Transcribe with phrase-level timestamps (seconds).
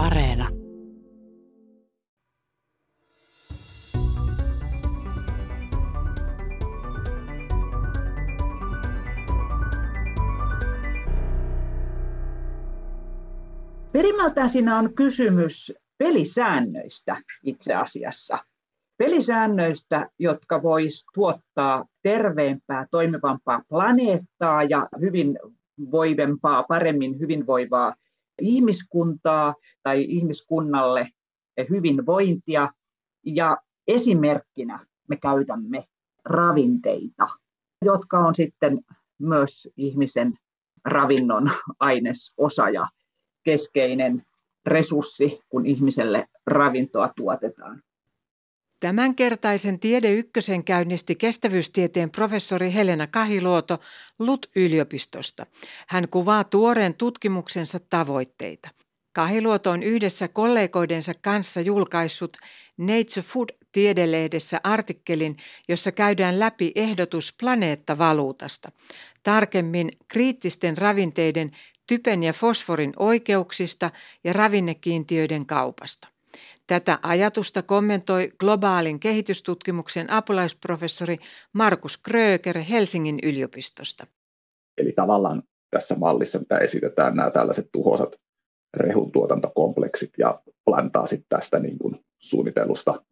[0.00, 0.48] Areena.
[13.92, 18.38] Perimmältään siinä on kysymys pelisäännöistä itse asiassa.
[18.96, 27.94] Pelisäännöistä, jotka vois tuottaa terveempää, toimivampaa planeettaa ja hyvinvoivempaa, paremmin hyvinvoivaa
[28.40, 31.08] ihmiskuntaa tai ihmiskunnalle
[31.70, 32.72] hyvinvointia.
[33.26, 33.56] Ja
[33.88, 35.84] esimerkkinä me käytämme
[36.24, 37.26] ravinteita,
[37.84, 38.80] jotka on sitten
[39.18, 40.34] myös ihmisen
[40.84, 41.50] ravinnon
[41.80, 42.86] ainesosa ja
[43.42, 44.22] keskeinen
[44.66, 47.82] resurssi, kun ihmiselle ravintoa tuotetaan.
[48.80, 53.78] Tämänkertaisen Tiede Ykkösen käynnisti kestävyystieteen professori Helena Kahiluoto
[54.18, 55.46] LUT-yliopistosta.
[55.88, 58.68] Hän kuvaa tuoreen tutkimuksensa tavoitteita.
[59.12, 62.36] Kahiluoto on yhdessä kollegoidensa kanssa julkaissut
[62.76, 65.36] Nature Food tiedelehdessä artikkelin,
[65.68, 68.72] jossa käydään läpi ehdotus planeettavaluutasta.
[69.22, 71.50] Tarkemmin kriittisten ravinteiden
[71.86, 73.90] typen ja fosforin oikeuksista
[74.24, 76.08] ja ravinnekiintiöiden kaupasta.
[76.70, 81.16] Tätä ajatusta kommentoi globaalin kehitystutkimuksen apulaisprofessori
[81.52, 84.06] Markus Kröger Helsingin yliopistosta.
[84.78, 88.16] Eli tavallaan tässä mallissa, mitä esitetään, nämä tällaiset tuhosat
[88.74, 93.02] rehuntuotantokompleksit ja plantaasit tästä niin kuin suunnitellusta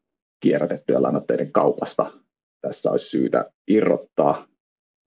[0.40, 2.12] kierrätettyä lannoitteiden kaupasta.
[2.60, 4.46] Tässä olisi syytä irrottaa,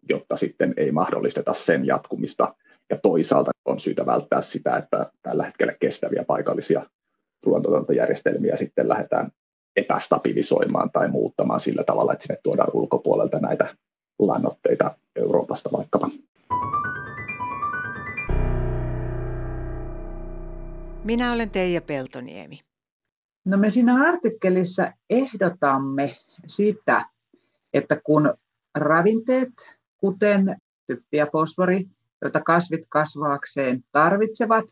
[0.09, 2.55] jotta sitten ei mahdollisteta sen jatkumista.
[2.89, 6.85] Ja toisaalta on syytä välttää sitä, että tällä hetkellä kestäviä paikallisia
[7.43, 9.31] ruoantuotantojärjestelmiä sitten lähdetään
[9.75, 13.75] epästabilisoimaan tai muuttamaan sillä tavalla, että sinne tuodaan ulkopuolelta näitä
[14.19, 16.09] lannoitteita Euroopasta vaikkapa.
[21.03, 22.59] Minä olen Teija Peltoniemi.
[23.45, 26.15] No me siinä artikkelissa ehdotamme
[26.47, 27.05] sitä,
[27.73, 28.33] että kun
[28.75, 29.49] ravinteet,
[29.97, 30.57] kuten
[30.87, 31.85] typpi ja fosfori,
[32.21, 34.65] joita kasvit kasvaakseen tarvitsevat,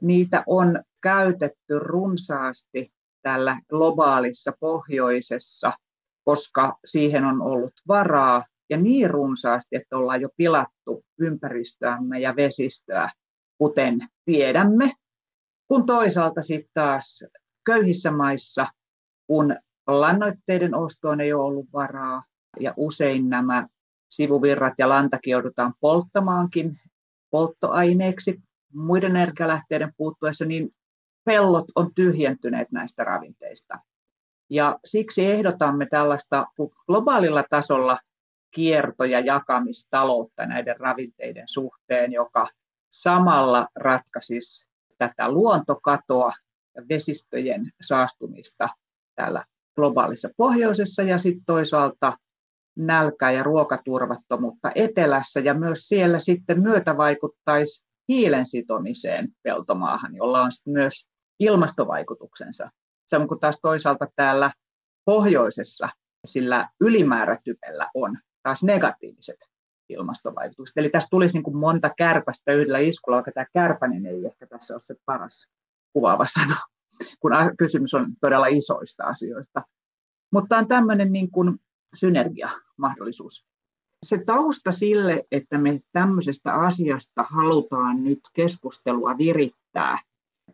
[0.00, 2.92] niitä on käytetty runsaasti
[3.22, 5.72] tällä globaalissa pohjoisessa,
[6.24, 13.10] koska siihen on ollut varaa ja niin runsaasti, että ollaan jo pilattu ympäristöämme ja vesistöä,
[13.58, 14.92] kuten tiedämme.
[15.68, 17.24] Kun toisaalta sitten taas
[17.66, 18.66] köyhissä maissa,
[19.26, 19.56] kun
[19.86, 22.24] lannoitteiden ostoon ei ole ollut varaa
[22.60, 23.66] ja usein nämä
[24.10, 26.76] sivuvirrat ja lantakin joudutaan polttamaankin
[27.30, 28.40] polttoaineeksi
[28.74, 30.70] muiden energialähteiden puuttuessa, niin
[31.24, 33.78] pellot on tyhjentyneet näistä ravinteista.
[34.50, 36.46] Ja siksi ehdotamme tällaista
[36.86, 37.98] globaalilla tasolla
[38.54, 42.46] kierto- ja jakamistaloutta näiden ravinteiden suhteen, joka
[42.88, 44.66] samalla ratkaisisi
[44.98, 46.32] tätä luontokatoa
[46.74, 48.68] ja vesistöjen saastumista
[49.14, 52.18] täällä globaalissa pohjoisessa ja sitten toisaalta
[52.76, 60.50] nälkää ja ruokaturvattomuutta etelässä ja myös siellä sitten myötä vaikuttaisi hiilen sitomiseen peltomaahan, jolla on
[60.66, 61.08] myös
[61.40, 62.70] ilmastovaikutuksensa.
[63.06, 64.52] Samoin kuin taas toisaalta täällä
[65.04, 65.88] pohjoisessa
[66.24, 69.36] sillä ylimäärätypellä on taas negatiiviset
[69.88, 70.76] ilmastovaikutukset.
[70.76, 74.74] Eli tässä tulisi niin kuin monta kärpästä yhdellä iskulla, vaikka tämä kärpänen ei ehkä tässä
[74.74, 75.48] ole se paras
[75.92, 76.56] kuvaava sana,
[77.20, 79.62] kun kysymys on todella isoista asioista.
[80.32, 81.60] Mutta on tämmöinen niin kuin
[81.94, 83.44] synergiamahdollisuus.
[84.06, 89.98] Se tausta sille, että me tämmöisestä asiasta halutaan nyt keskustelua virittää,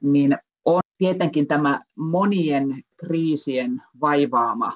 [0.03, 0.39] niin
[0.75, 4.73] on tietenkin tämä monien kriisien vaivaama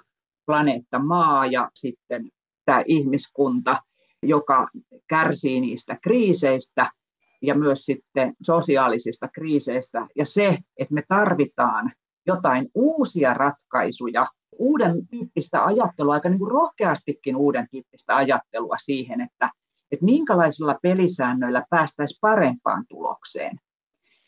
[0.46, 2.28] planeetta Maa ja sitten
[2.64, 3.82] tämä ihmiskunta,
[4.22, 4.68] joka
[5.08, 6.90] kärsii niistä kriiseistä
[7.42, 10.06] ja myös sitten sosiaalisista kriiseistä.
[10.16, 11.92] Ja se, että me tarvitaan
[12.26, 14.26] jotain uusia ratkaisuja,
[14.58, 19.50] uuden tyyppistä ajattelua, aika niin kuin rohkeastikin uuden tyyppistä ajattelua siihen, että,
[19.90, 23.58] että minkälaisilla pelisäännöillä päästäisiin parempaan tulokseen.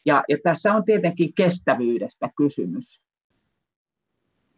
[0.06, 3.02] Ja, ja tässä on tietenkin kestävyydestä kysymys.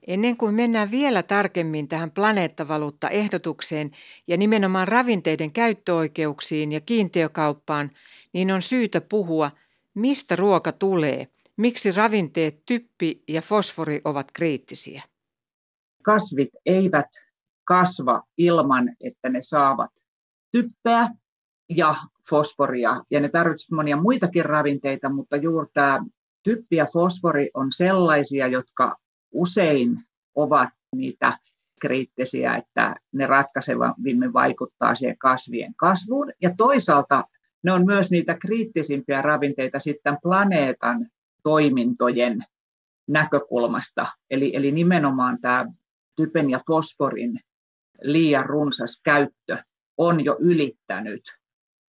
[0.06, 3.91] Ennen kuin mennään vielä tarkemmin tähän planeettavaluutta-ehdotukseen
[4.27, 7.91] ja nimenomaan ravinteiden käyttöoikeuksiin ja kiintiökauppaan,
[8.33, 9.50] niin on syytä puhua,
[9.95, 15.03] mistä ruoka tulee, miksi ravinteet typpi ja fosfori ovat kriittisiä.
[16.03, 17.09] Kasvit eivät
[17.65, 19.91] kasva ilman, että ne saavat
[20.53, 21.09] typpeä
[21.69, 21.97] ja
[22.31, 26.05] fosforia, ja ne tarvitsevat monia muitakin ravinteita, mutta juuri tämä
[26.43, 28.97] typpi ja fosfori on sellaisia, jotka
[29.33, 29.97] usein
[30.35, 31.39] ovat niitä
[31.81, 36.33] kriittisiä, että ne ratkaisevimmin vaikuttaa siihen kasvien kasvuun.
[36.43, 37.25] Ja toisaalta
[37.63, 41.07] ne on myös niitä kriittisimpiä ravinteita sitten planeetan
[41.43, 42.45] toimintojen
[43.09, 44.07] näkökulmasta.
[44.31, 45.67] Eli, eli nimenomaan tämä
[46.17, 47.41] typen ja fosforin
[48.03, 49.59] liian runsas käyttö
[49.97, 51.23] on jo ylittänyt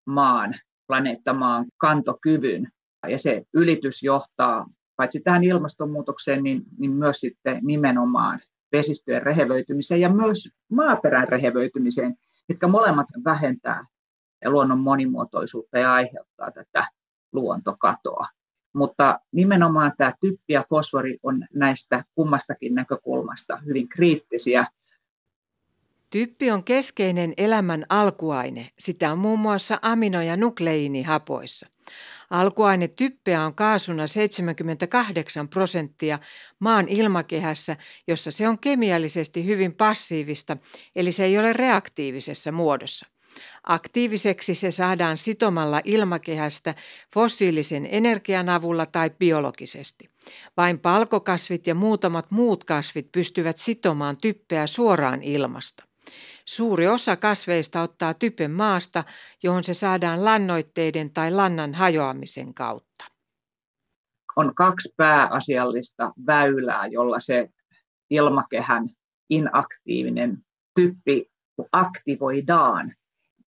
[0.07, 0.55] maan,
[0.87, 2.69] planeetta maan kantokyvyn.
[3.09, 4.67] Ja se ylitys johtaa
[4.97, 8.41] paitsi tähän ilmastonmuutokseen, niin, niin myös sitten nimenomaan
[8.73, 12.15] vesistöjen rehevöitymiseen ja myös maaperän rehevöitymiseen,
[12.49, 13.83] mitkä molemmat vähentää
[14.45, 16.85] luonnon monimuotoisuutta ja aiheuttaa tätä
[17.33, 18.27] luontokatoa.
[18.75, 24.67] Mutta nimenomaan tämä typpi ja fosfori on näistä kummastakin näkökulmasta hyvin kriittisiä.
[26.17, 28.71] Typpi on keskeinen elämän alkuaine.
[28.79, 31.67] Sitä on muun muassa amino- ja nukleiinihapoissa.
[32.31, 36.19] Alkuaine typpeä on kaasuna 78 prosenttia
[36.59, 37.77] maan ilmakehässä,
[38.09, 40.57] jossa se on kemiallisesti hyvin passiivista,
[40.97, 43.07] eli se ei ole reaktiivisessa muodossa.
[43.65, 46.75] Aktiiviseksi se saadaan sitomalla ilmakehästä
[47.15, 50.11] fossiilisen energian avulla tai biologisesti.
[50.57, 55.86] Vain palkokasvit ja muutamat muut kasvit pystyvät sitomaan typpeä suoraan ilmasta.
[56.45, 59.05] Suuri osa kasveista ottaa typen maasta,
[59.43, 63.05] johon se saadaan lannoitteiden tai lannan hajoamisen kautta.
[64.37, 67.49] On kaksi pääasiallista väylää, jolla se
[68.11, 68.89] ilmakehän
[69.31, 70.39] inaktiivinen
[70.75, 71.31] typpi
[71.73, 72.95] aktivoidaan.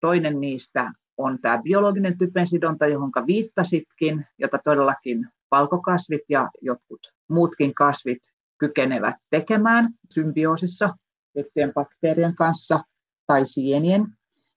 [0.02, 8.20] Toinen niistä on tämä biologinen typensidonta, johon viittasitkin, jota todellakin valkokasvit ja jotkut muutkin kasvit
[8.58, 10.96] kykenevät tekemään symbioosissa
[11.34, 12.84] tiettyjen bakteerien kanssa
[13.28, 14.06] tai sienien.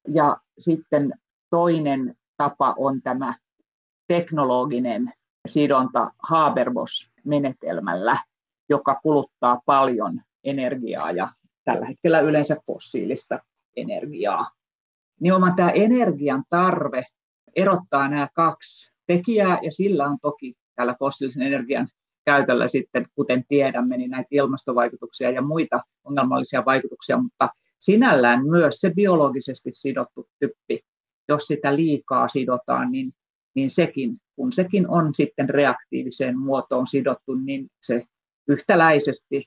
[0.08, 1.12] Ja sitten
[1.50, 3.34] toinen tapa on tämä
[4.06, 5.12] teknologinen
[5.46, 8.16] sidonta Haber-Bosch-menetelmällä,
[8.68, 11.28] joka kuluttaa paljon energiaa ja
[11.64, 13.38] tällä hetkellä yleensä fossiilista
[13.76, 14.44] energiaa.
[15.20, 17.04] Nimenomaan tämä energian tarve
[17.56, 21.88] erottaa nämä kaksi tekijää ja sillä on toki tällä fossiilisen energian
[22.24, 27.48] käytöllä sitten, kuten tiedämme, niin näitä ilmastovaikutuksia ja muita ongelmallisia vaikutuksia, mutta
[27.78, 30.80] sinällään myös se biologisesti sidottu typpi,
[31.28, 33.12] jos sitä liikaa sidotaan, niin,
[33.54, 38.04] niin sekin, kun sekin on sitten reaktiiviseen muotoon sidottu, niin se
[38.48, 39.44] yhtäläisesti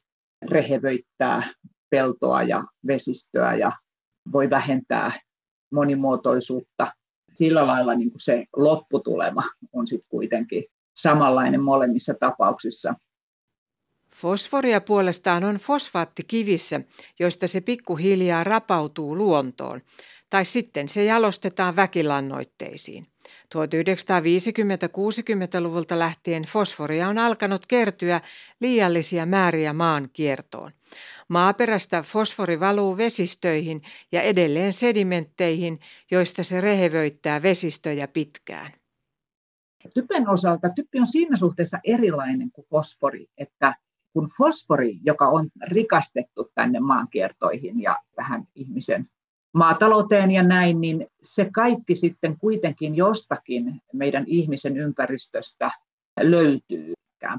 [0.51, 1.44] rehevöittää
[1.89, 3.71] peltoa ja vesistöä ja
[4.31, 5.12] voi vähentää
[5.71, 6.88] monimuotoisuutta.
[7.33, 9.42] Sillä lailla niin kuin se lopputulema
[9.74, 10.63] on sitten kuitenkin
[10.95, 12.95] samanlainen molemmissa tapauksissa.
[14.15, 16.81] Fosforia puolestaan on fosfaattikivissä,
[17.19, 19.81] joista se pikkuhiljaa rapautuu luontoon,
[20.30, 23.07] tai sitten se jalostetaan väkilannoitteisiin.
[23.56, 28.21] 1950-60-luvulta lähtien fosforia on alkanut kertyä
[28.59, 30.71] liiallisia määriä maan kiertoon.
[31.27, 33.81] Maaperästä fosfori valuu vesistöihin
[34.12, 35.80] ja edelleen sedimentteihin,
[36.12, 38.85] joista se rehevöittää vesistöjä pitkään.
[39.94, 43.76] Typen osalta typpi on siinä suhteessa erilainen kuin fosfori, että
[44.14, 49.06] kun fosfori, joka on rikastettu tänne maankiertoihin ja tähän ihmisen
[49.54, 55.72] maatalouteen ja näin, niin se kaikki sitten kuitenkin jostakin meidän ihmisen ympäristöstä
[56.22, 56.94] löytyy,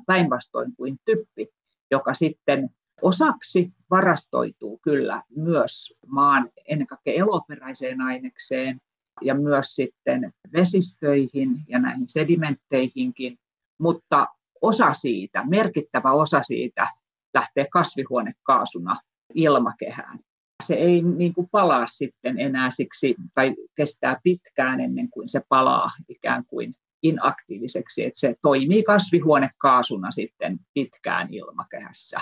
[0.06, 1.48] päinvastoin kuin typpi,
[1.90, 2.70] joka sitten
[3.02, 8.80] osaksi varastoituu kyllä myös maan ennen kaikkea eloperäiseen ainekseen
[9.22, 13.38] ja myös sitten vesistöihin ja näihin sedimentteihinkin,
[13.78, 14.26] mutta
[14.62, 16.86] osa siitä, merkittävä osa siitä
[17.34, 18.96] lähtee kasvihuonekaasuna
[19.34, 20.18] ilmakehään.
[20.62, 25.90] Se ei niin kuin palaa sitten enää siksi, tai kestää pitkään ennen kuin se palaa
[26.08, 32.20] ikään kuin inaktiiviseksi, että se toimii kasvihuonekaasuna sitten pitkään ilmakehässä.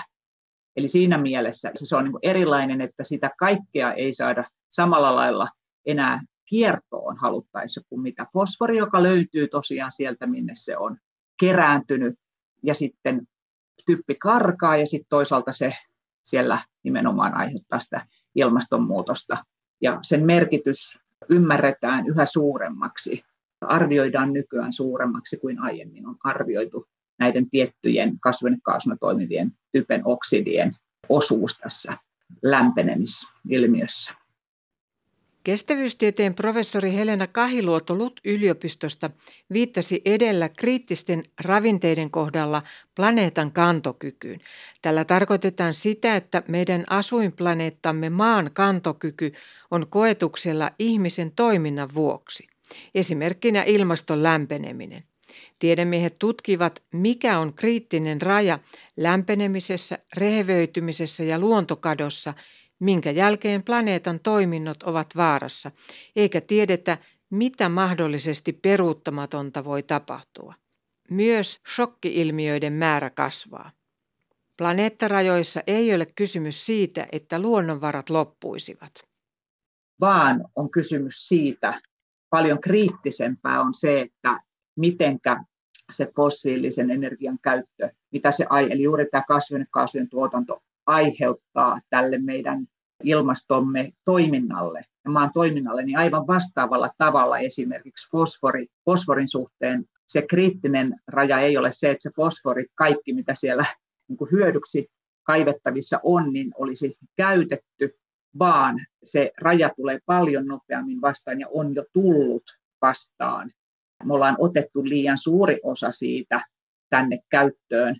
[0.75, 5.47] Eli siinä mielessä se on niin erilainen, että sitä kaikkea ei saada samalla lailla
[5.85, 10.97] enää kiertoon haluttaessa kuin mitä fosfori, joka löytyy tosiaan sieltä, minne se on
[11.39, 12.15] kerääntynyt,
[12.63, 13.27] ja sitten
[13.85, 15.73] typpi karkaa, ja sitten toisaalta se
[16.23, 19.37] siellä nimenomaan aiheuttaa sitä ilmastonmuutosta.
[19.81, 20.99] Ja sen merkitys
[21.29, 23.23] ymmärretään yhä suuremmaksi,
[23.61, 26.85] arvioidaan nykyään suuremmaksi kuin aiemmin on arvioitu
[27.19, 30.75] näiden tiettyjen kasvihuonekaasuna toimivien typen oksidien
[31.09, 31.97] osuus tässä
[32.43, 34.24] lämpenemisilmiössä.
[35.45, 39.09] Kestävyystieteen professori Helena Kahiluoto LUT-yliopistosta
[39.53, 42.63] viittasi edellä kriittisten ravinteiden kohdalla
[42.95, 44.39] planeetan kantokykyyn.
[44.81, 49.33] Tällä tarkoitetaan sitä, että meidän asuinplaneettamme maan kantokyky
[49.71, 52.47] on koetuksella ihmisen toiminnan vuoksi.
[52.95, 55.03] Esimerkkinä ilmaston lämpeneminen.
[55.59, 58.59] Tiedemiehet tutkivat, mikä on kriittinen raja
[58.97, 62.33] lämpenemisessä, rehevöitymisessä ja luontokadossa–
[62.85, 65.71] minkä jälkeen planeetan toiminnot ovat vaarassa,
[66.15, 66.97] eikä tiedetä,
[67.29, 70.53] mitä mahdollisesti peruuttamatonta voi tapahtua.
[71.09, 73.71] myös shokkiilmiöiden määrä kasvaa.
[74.57, 78.91] Planeettarajoissa ei ole kysymys siitä, että luonnonvarat loppuisivat.
[80.01, 81.81] Vaan on kysymys siitä,
[82.29, 84.39] paljon kriittisempää on se, että
[84.77, 85.43] mitenkä
[85.91, 92.67] se fossiilisen energian käyttö, mitä se, eli juuri tämä kasvihuonekaasujen tuotanto aiheuttaa tälle meidän
[93.03, 100.95] ilmastomme toiminnalle ja maan toiminnalle, niin aivan vastaavalla tavalla esimerkiksi fosfori, fosforin suhteen se kriittinen
[101.07, 103.65] raja ei ole se, että se fosfori, kaikki mitä siellä
[104.07, 104.87] niin kuin hyödyksi
[105.23, 107.97] kaivettavissa on, niin olisi käytetty,
[108.39, 112.43] vaan se raja tulee paljon nopeammin vastaan ja on jo tullut
[112.81, 113.51] vastaan.
[114.03, 116.41] Me ollaan otettu liian suuri osa siitä
[116.89, 117.95] tänne käyttöön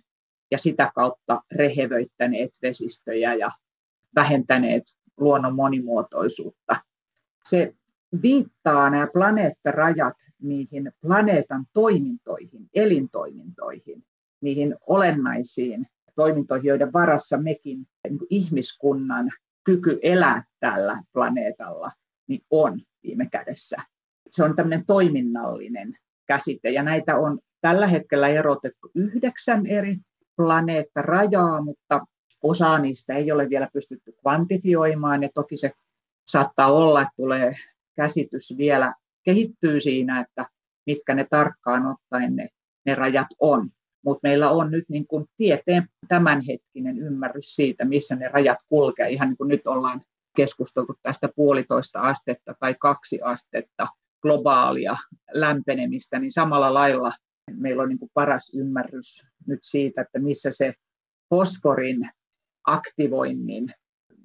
[0.50, 3.50] ja sitä kautta rehevöittäneet vesistöjä ja
[4.14, 4.82] vähentäneet
[5.16, 6.76] luonnon monimuotoisuutta.
[7.44, 7.74] Se
[8.22, 14.04] viittaa nämä planeettarajat niihin planeetan toimintoihin, elintoimintoihin,
[14.40, 19.30] niihin olennaisiin toimintoihin, joiden varassa mekin niin ihmiskunnan
[19.64, 21.90] kyky elää tällä planeetalla
[22.28, 23.76] niin on viime kädessä.
[24.30, 25.96] Se on tämmöinen toiminnallinen
[26.26, 29.96] käsite ja näitä on tällä hetkellä erotettu yhdeksän eri
[30.36, 32.00] planeettarajaa, mutta
[32.48, 35.72] osaa niistä ei ole vielä pystytty kvantifioimaan ja toki se
[36.26, 37.54] saattaa olla, että tulee
[37.96, 40.46] käsitys vielä kehittyy siinä, että
[40.86, 42.48] mitkä ne tarkkaan ottaen ne,
[42.86, 43.70] ne rajat on.
[44.04, 49.08] Mutta meillä on nyt niin kuin tieteen tämänhetkinen ymmärrys siitä, missä ne rajat kulkee.
[49.08, 50.00] Ihan niin kuin nyt ollaan
[50.36, 53.88] keskusteltu tästä puolitoista astetta tai kaksi astetta
[54.22, 54.96] globaalia
[55.32, 57.12] lämpenemistä, niin samalla lailla
[57.52, 60.74] meillä on niin paras ymmärrys nyt siitä, että missä se
[61.30, 62.10] fosforin
[62.66, 63.74] aktivoinnin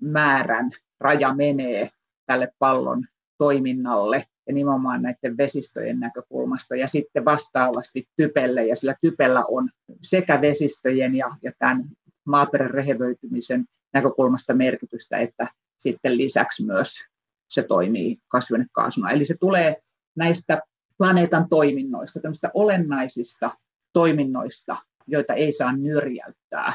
[0.02, 1.90] määrän raja menee
[2.26, 3.06] tälle pallon
[3.38, 9.70] toiminnalle ja nimenomaan näiden vesistöjen näkökulmasta ja sitten vastaavasti typelle ja sillä typellä on
[10.02, 11.84] sekä vesistöjen ja, ja tämän
[12.26, 16.96] maaperän rehevöitymisen näkökulmasta merkitystä, että sitten lisäksi myös
[17.50, 19.12] se toimii kasvihuonekaasuna.
[19.12, 19.82] Eli se tulee
[20.16, 20.62] näistä
[20.98, 23.52] planeetan toiminnoista, tämmöistä olennaisista
[23.94, 24.76] toiminnoista,
[25.08, 26.74] joita ei saa nyrjäyttää,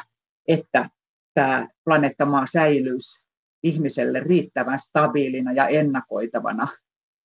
[0.49, 0.91] että
[1.37, 3.21] tämä planeetta Maa säilyisi
[3.63, 6.69] ihmiselle riittävän stabiilina ja ennakoitavana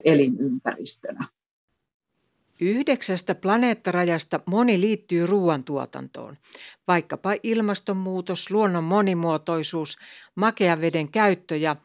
[0.03, 1.27] elinympäristönä.
[2.61, 6.37] Yhdeksästä planeettarajasta moni liittyy ruoantuotantoon,
[6.87, 9.97] vaikkapa ilmastonmuutos, luonnon monimuotoisuus,
[10.35, 11.75] makean veden käyttö ja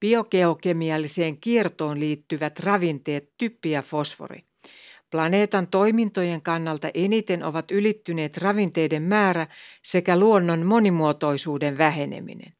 [0.00, 4.44] biogeokemialliseen kiertoon liittyvät ravinteet typpi ja fosfori.
[5.14, 9.46] Planeetan toimintojen kannalta eniten ovat ylittyneet ravinteiden määrä
[9.82, 12.52] sekä luonnon monimuotoisuuden väheneminen.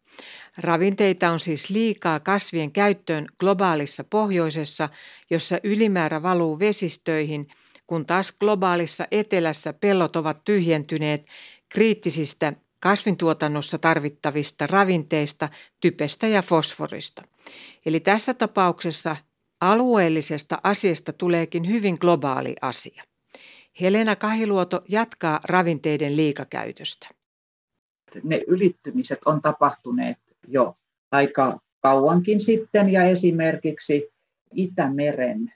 [0.57, 4.89] Ravinteita on siis liikaa kasvien käyttöön globaalissa pohjoisessa,
[5.31, 7.49] jossa ylimäärä valuu vesistöihin,
[7.87, 11.27] kun taas globaalissa etelässä pellot ovat tyhjentyneet
[11.69, 15.49] kriittisistä kasvintuotannossa tarvittavista ravinteista,
[15.81, 17.23] typestä ja fosforista.
[17.87, 19.17] Eli tässä tapauksessa
[19.71, 23.02] alueellisesta asiasta tuleekin hyvin globaali asia.
[23.80, 27.09] Helena Kahiluoto jatkaa ravinteiden liikakäytöstä.
[28.23, 30.18] Ne ylittymiset on tapahtuneet
[30.49, 30.76] jo
[31.11, 34.14] aika kauankin sitten ja esimerkiksi
[34.52, 35.52] Itämeren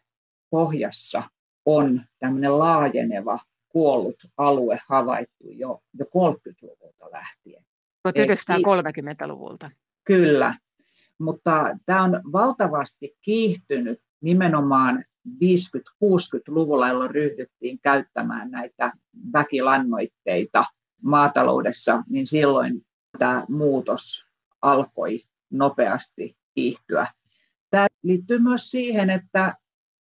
[0.51, 1.23] pohjassa
[1.67, 3.39] on tämmöinen laajeneva
[3.69, 7.65] kuollut alue havaittu jo, jo 30-luvulta lähtien.
[8.09, 9.71] 1930-luvulta.
[10.05, 10.55] Kyllä,
[11.19, 18.93] mutta tämä on valtavasti kiihtynyt nimenomaan 50-60-luvulla, jolloin ryhdyttiin käyttämään näitä
[19.33, 20.65] väkilannoitteita
[21.03, 22.87] maataloudessa, niin silloin
[23.19, 24.25] tämä muutos
[24.63, 25.21] alkoi
[25.51, 27.07] nopeasti kiihtyä.
[27.71, 29.55] Tämä liittyy myös siihen, että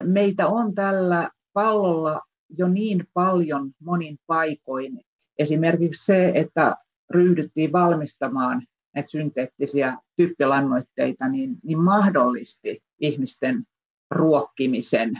[0.05, 2.21] meitä on tällä pallolla
[2.59, 5.01] jo niin paljon monin paikoin.
[5.39, 6.77] Esimerkiksi se, että
[7.11, 8.63] ryhdyttiin valmistamaan
[8.95, 13.65] näitä synteettisiä typpilannoitteita, niin, niin mahdollisti ihmisten
[14.11, 15.13] ruokkimisen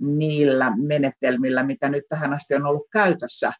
[0.00, 3.52] niillä menetelmillä, mitä nyt tähän asti on ollut käytössä.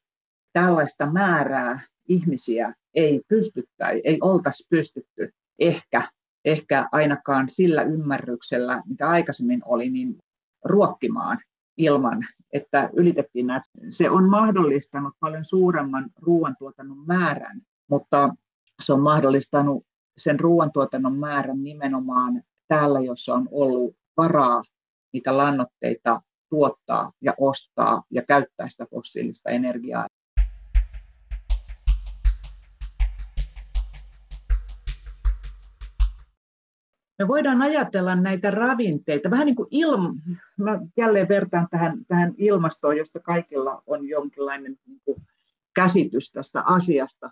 [0.52, 6.02] Tällaista määrää ihmisiä ei pystyttä, ei oltaisi pystytty ehkä,
[6.44, 10.18] ehkä ainakaan sillä ymmärryksellä, mitä aikaisemmin oli, niin
[10.64, 11.38] ruokkimaan
[11.76, 13.64] ilman, että ylitettiin näitä.
[13.88, 18.34] Se on mahdollistanut paljon suuremman ruoantuotannon määrän, mutta
[18.80, 24.62] se on mahdollistanut sen ruoantuotannon määrän nimenomaan täällä, jossa on ollut varaa
[25.12, 30.06] niitä lannoitteita tuottaa ja ostaa ja käyttää sitä fossiilista energiaa.
[37.20, 40.14] me voidaan ajatella näitä ravinteita, vähän niin kuin ilma,
[40.58, 45.22] mä jälleen vertaan tähän, tähän ilmastoon, josta kaikilla on jonkinlainen niin kuin
[45.74, 47.30] käsitys tästä asiasta,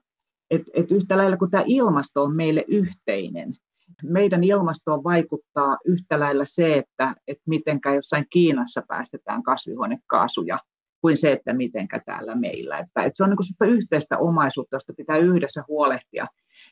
[0.51, 3.55] että et yhtä lailla kuin tämä ilmasto on meille yhteinen,
[4.03, 10.59] meidän ilmastoon vaikuttaa yhtä lailla se, että, että mitenkä jossain Kiinassa päästetään kasvihuonekaasuja,
[11.01, 12.79] kuin se, että mitenkä täällä meillä.
[12.79, 16.27] Että, että se on niin yhteistä omaisuutta, josta pitää yhdessä huolehtia.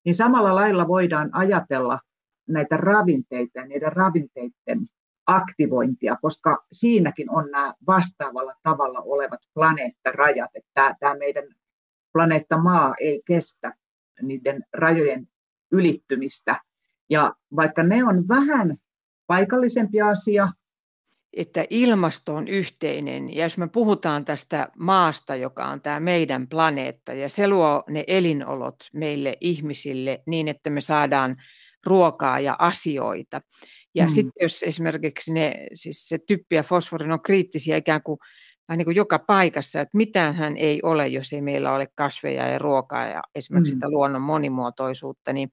[0.04, 2.00] Niin samalla lailla voidaan ajatella
[2.49, 4.87] näitä ravinteita ja niiden ravinteiden
[5.26, 11.45] aktivointia, koska siinäkin on nämä vastaavalla tavalla olevat planeettarajat, että tämä meidän
[12.17, 13.73] planeetta Maa ei kestä
[14.23, 15.29] niiden rajojen
[15.73, 16.61] ylittymistä.
[17.11, 18.77] Ja vaikka ne on vähän
[19.27, 20.49] paikallisempi asia,
[21.33, 23.35] että ilmasto on yhteinen.
[23.35, 28.05] Ja jos me puhutaan tästä maasta, joka on tämä meidän planeetta, ja se luo ne
[28.07, 31.37] elinolot meille ihmisille niin, että me saadaan
[31.87, 33.41] ruokaa ja asioita.
[33.95, 34.11] Ja mm.
[34.11, 38.19] sitten jos esimerkiksi ne, siis se typpi ja fosfori on kriittisiä ikään kuin,
[38.69, 42.59] niin kuin joka paikassa, että mitään hän ei ole, jos ei meillä ole kasveja ja
[42.59, 43.77] ruokaa ja esimerkiksi mm.
[43.77, 45.51] sitä luonnon monimuotoisuutta, niin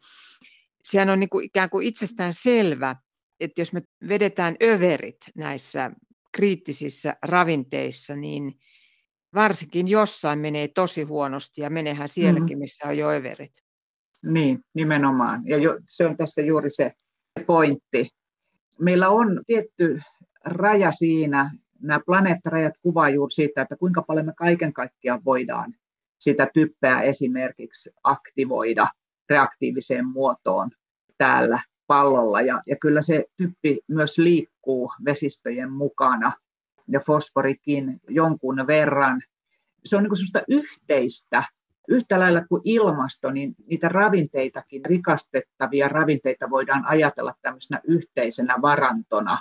[0.84, 2.96] sehän on niin kuin ikään kuin itsestään selvä,
[3.40, 5.92] että jos me vedetään överit näissä
[6.32, 8.54] kriittisissä ravinteissa, niin
[9.34, 12.60] varsinkin jossain menee tosi huonosti ja menehän sielläkin, mm.
[12.60, 13.64] missä on jo överit.
[14.24, 15.42] Niin, nimenomaan.
[15.46, 16.92] Ja jo, se on tässä juuri se
[17.46, 18.10] pointti.
[18.80, 20.02] Meillä on tietty
[20.46, 21.52] raja siinä,
[21.84, 25.74] nämä planeettarajat kuvaa juuri siitä, että kuinka paljon me kaiken kaikkiaan voidaan
[26.20, 28.88] sitä typpeä esimerkiksi aktivoida
[29.30, 30.72] reaktiiviseen muotoon
[31.18, 32.42] täällä pallolla.
[32.42, 36.32] Ja, ja kyllä se typpi myös liikkuu vesistöjen mukana
[36.88, 39.22] ja fosforikin jonkun verran.
[39.86, 41.44] Se on niin kuin yhteistä
[41.88, 49.38] Yhtä lailla kuin ilmasto, niin niitä ravinteitakin, rikastettavia ravinteita voidaan ajatella tämmöisenä yhteisenä varantona.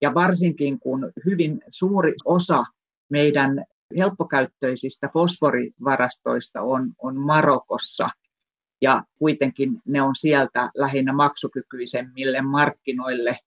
[0.00, 2.64] Ja varsinkin kun hyvin suuri osa
[3.10, 3.64] meidän
[3.98, 8.08] helppokäyttöisistä fosforivarastoista on, on Marokossa,
[8.82, 13.38] ja kuitenkin ne on sieltä lähinnä maksukykyisemmille markkinoille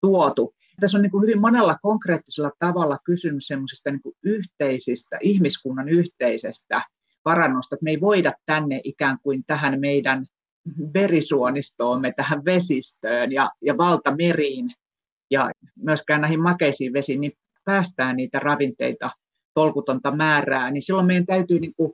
[0.00, 0.54] tuotu.
[0.80, 6.84] Tässä on niin kuin hyvin monella konkreettisella tavalla kysymys semmoisista niin yhteisistä, ihmiskunnan yhteisestä
[7.24, 10.26] varannosta, että me ei voida tänne ikään kuin tähän meidän
[10.94, 14.72] verisuonistoomme, tähän vesistöön ja, ja valtameriin
[15.30, 17.32] ja myöskään näihin makeisiin vesiin, niin
[17.64, 19.10] päästään niitä ravinteita
[19.54, 21.92] tolkutonta määrää, niin silloin meidän täytyy, niin kuin,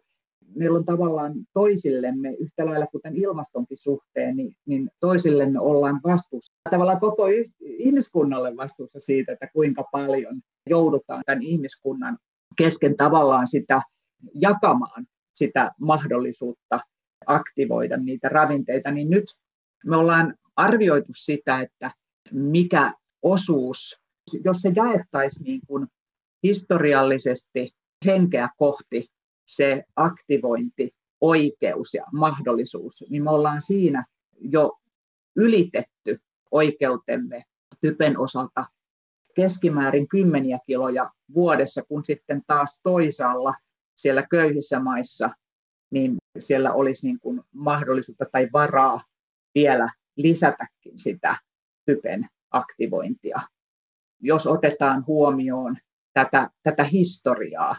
[0.54, 6.52] meillä on tavallaan toisillemme, yhtä lailla kuten ilmastonkin suhteen, niin, niin toisillemme ollaan vastuussa.
[6.70, 7.26] Tavallaan koko
[7.60, 12.18] ihmiskunnalle vastuussa siitä, että kuinka paljon joudutaan tämän ihmiskunnan
[12.56, 13.82] kesken tavallaan sitä
[14.34, 16.80] jakamaan sitä mahdollisuutta
[17.26, 19.24] aktivoida niitä ravinteita, niin nyt
[19.86, 21.90] me ollaan arvioitu sitä, että
[22.32, 22.92] mikä
[23.26, 24.00] osuus,
[24.44, 25.86] jos se jaettaisiin niin kuin
[26.42, 27.70] historiallisesti
[28.06, 29.06] henkeä kohti
[29.46, 34.04] se aktivointi, oikeus ja mahdollisuus, niin me ollaan siinä
[34.40, 34.78] jo
[35.36, 36.18] ylitetty
[36.50, 37.42] oikeutemme
[37.80, 38.64] typen osalta
[39.34, 43.54] keskimäärin kymmeniä kiloja vuodessa, kun sitten taas toisaalla
[43.96, 45.30] siellä köyhissä maissa,
[45.90, 49.00] niin siellä olisi niin kuin mahdollisuutta tai varaa
[49.54, 51.36] vielä lisätäkin sitä
[51.86, 53.40] typen aktivointia,
[54.20, 55.76] jos otetaan huomioon
[56.12, 57.76] tätä, tätä historiaa.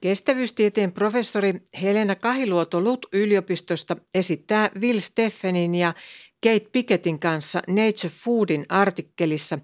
[0.00, 5.94] Kestävyystieteen professori Helena Kahiluoto LUT-yliopistosta esittää Will Steffenin ja
[6.42, 9.58] Kate Pickettin kanssa Nature Foodin artikkelissa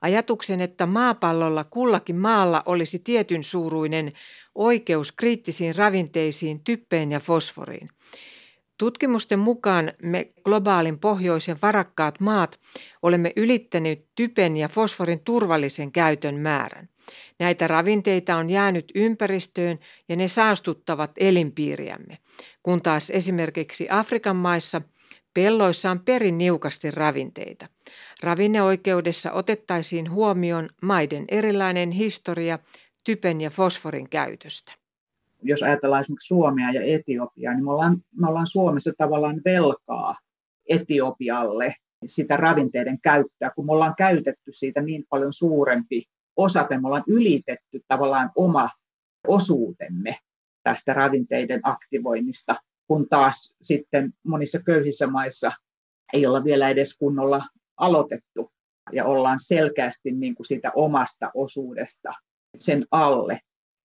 [0.00, 4.12] ajatuksen, että maapallolla kullakin maalla olisi tietyn suuruinen
[4.54, 7.88] oikeus kriittisiin ravinteisiin, typpeen ja fosforiin.
[8.78, 12.60] Tutkimusten mukaan me globaalin pohjoisen varakkaat maat
[13.02, 16.88] olemme ylittäneet typen ja fosforin turvallisen käytön määrän.
[17.38, 22.18] Näitä ravinteita on jäänyt ympäristöön ja ne saastuttavat elinpiiriämme,
[22.62, 24.82] kun taas esimerkiksi Afrikan maissa
[25.34, 27.66] pelloissa on perin niukasti ravinteita.
[28.22, 32.58] Ravinneoikeudessa otettaisiin huomioon maiden erilainen historia
[33.04, 34.72] typen ja fosforin käytöstä.
[35.42, 40.14] Jos ajatellaan esimerkiksi Suomea ja Etiopiaa, niin me ollaan, me ollaan Suomessa tavallaan velkaa
[40.68, 41.74] Etiopialle
[42.06, 46.04] sitä ravinteiden käyttöä, kun me ollaan käytetty siitä niin paljon suurempi
[46.36, 48.68] osa, me ollaan ylitetty tavallaan oma
[49.26, 50.18] osuutemme
[50.62, 55.52] tästä ravinteiden aktivoinnista, kun taas sitten monissa köyhissä maissa
[56.12, 57.42] ei olla vielä edes kunnolla
[57.76, 58.52] aloitettu
[58.92, 62.12] ja ollaan selkeästi niin kuin siitä omasta osuudesta
[62.60, 63.40] sen alle.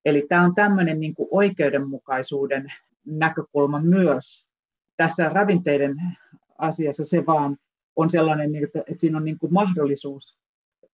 [0.06, 2.74] Eli tämä on tämmöinen niin kuin oikeudenmukaisuuden
[3.06, 4.48] näkökulma myös.
[4.98, 5.96] Tässä ravinteiden
[6.58, 7.58] asiassa se vaan
[7.96, 10.40] on sellainen, että, että siinä on niin kuin mahdollisuus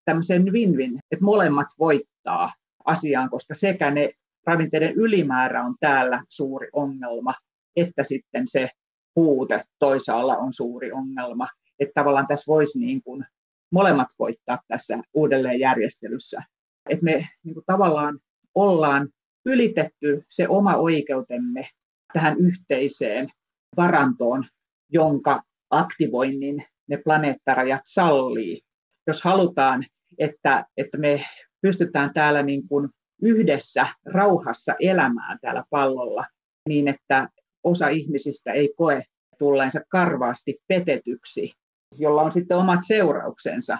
[0.06, 2.50] tämmöiseen win-win, että molemmat voittaa
[2.86, 4.10] asiaan, koska sekä ne
[4.46, 7.34] ravinteiden ylimäärä on täällä suuri ongelma,
[7.76, 8.70] että sitten se
[9.14, 11.48] puute toisaalla on suuri ongelma.
[11.80, 13.26] Että tavallaan tässä voisi niin kuin
[13.72, 16.44] molemmat voittaa tässä uudelleenjärjestelyssä.
[16.90, 18.20] Että me niin kuin tavallaan
[18.58, 19.10] ollaan
[19.46, 21.70] ylitetty se oma oikeutemme
[22.14, 23.30] tähän yhteiseen
[23.78, 24.44] varantoon,
[24.90, 28.62] jonka aktivoinnin ne planeettarajat sallii.
[29.08, 29.86] Jos halutaan,
[30.18, 31.26] että, että me
[31.62, 32.90] pystytään täällä niin kuin
[33.22, 36.26] yhdessä rauhassa elämään täällä pallolla
[36.70, 37.30] niin, että
[37.64, 39.04] osa ihmisistä ei koe
[39.38, 41.54] tulleensa karvaasti petetyksi,
[41.98, 43.78] jolla on sitten omat seurauksensa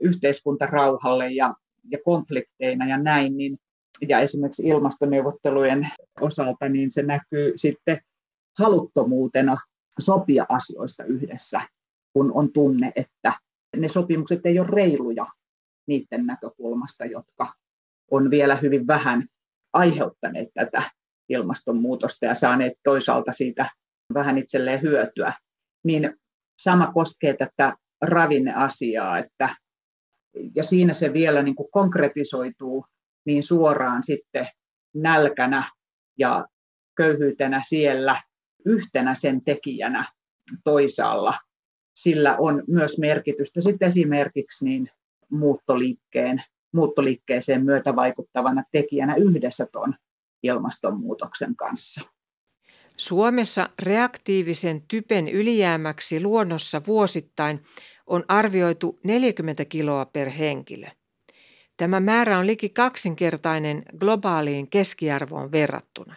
[0.00, 1.54] yhteiskuntarauhalle ja,
[1.90, 3.58] ja konflikteina ja näin, niin,
[4.08, 5.88] ja esimerkiksi ilmastoneuvottelujen
[6.20, 8.00] osalta, niin se näkyy sitten
[8.58, 9.56] haluttomuutena
[9.98, 11.60] sopia asioista yhdessä,
[12.12, 13.32] kun on tunne, että
[13.76, 15.24] ne sopimukset ei ole reiluja
[15.88, 17.52] niiden näkökulmasta, jotka
[18.10, 19.26] on vielä hyvin vähän
[19.72, 20.82] aiheuttaneet tätä
[21.28, 23.70] ilmastonmuutosta ja saaneet toisaalta siitä
[24.14, 25.32] vähän itselleen hyötyä.
[25.84, 26.14] Niin
[26.58, 29.56] sama koskee tätä ravinneasiaa, että,
[30.54, 32.84] ja siinä se vielä niin kuin konkretisoituu
[33.28, 34.48] niin suoraan sitten
[34.94, 35.70] nälkänä
[36.18, 36.46] ja
[36.96, 38.22] köyhyytenä siellä
[38.64, 40.04] yhtenä sen tekijänä
[40.64, 41.34] toisaalla.
[41.94, 44.90] Sillä on myös merkitystä sitten esimerkiksi niin
[45.30, 49.94] muuttoliikkeen, muuttoliikkeeseen myötä vaikuttavana tekijänä yhdessä tuon
[50.42, 52.00] ilmastonmuutoksen kanssa.
[52.96, 57.60] Suomessa reaktiivisen typen ylijäämäksi luonnossa vuosittain
[58.06, 60.86] on arvioitu 40 kiloa per henkilö.
[61.78, 66.16] Tämä määrä on liki kaksinkertainen globaaliin keskiarvoon verrattuna.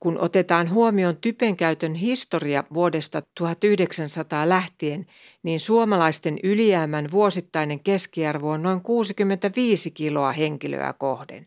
[0.00, 5.06] Kun otetaan huomioon typen käytön historia vuodesta 1900 lähtien,
[5.42, 11.46] niin suomalaisten ylijäämän vuosittainen keskiarvo on noin 65 kiloa henkilöä kohden.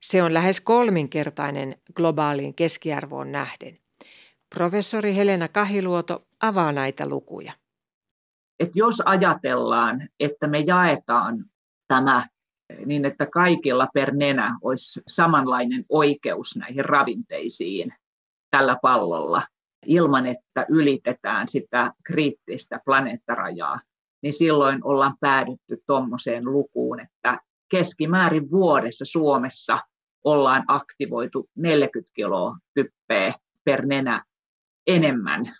[0.00, 3.78] Se on lähes kolminkertainen globaaliin keskiarvoon nähden.
[4.54, 7.52] Professori Helena Kahiluoto avaa näitä lukuja.
[8.60, 11.44] Et jos ajatellaan, että me jaetaan
[11.88, 12.26] tämä
[12.86, 17.92] niin, että kaikilla per nenä olisi samanlainen oikeus näihin ravinteisiin
[18.50, 19.42] tällä pallolla,
[19.86, 23.80] ilman että ylitetään sitä kriittistä planeettarajaa,
[24.22, 27.38] niin silloin ollaan päädytty tuommoiseen lukuun, että
[27.70, 29.78] keskimäärin vuodessa Suomessa
[30.24, 34.24] ollaan aktivoitu 40 kiloa typpeä per nenä
[34.86, 35.52] enemmän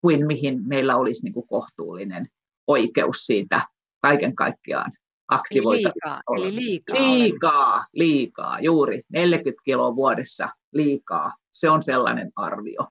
[0.00, 2.26] kuin mihin meillä olisi niin kuin kohtuullinen
[2.66, 3.60] oikeus siitä
[4.02, 4.92] kaiken kaikkiaan
[5.28, 5.88] aktivoita.
[5.88, 6.96] Liikaa, eli liikaa.
[6.96, 11.32] Liikaa, liikaa, juuri 40 kiloa vuodessa liikaa.
[11.52, 12.86] Se on sellainen arvio.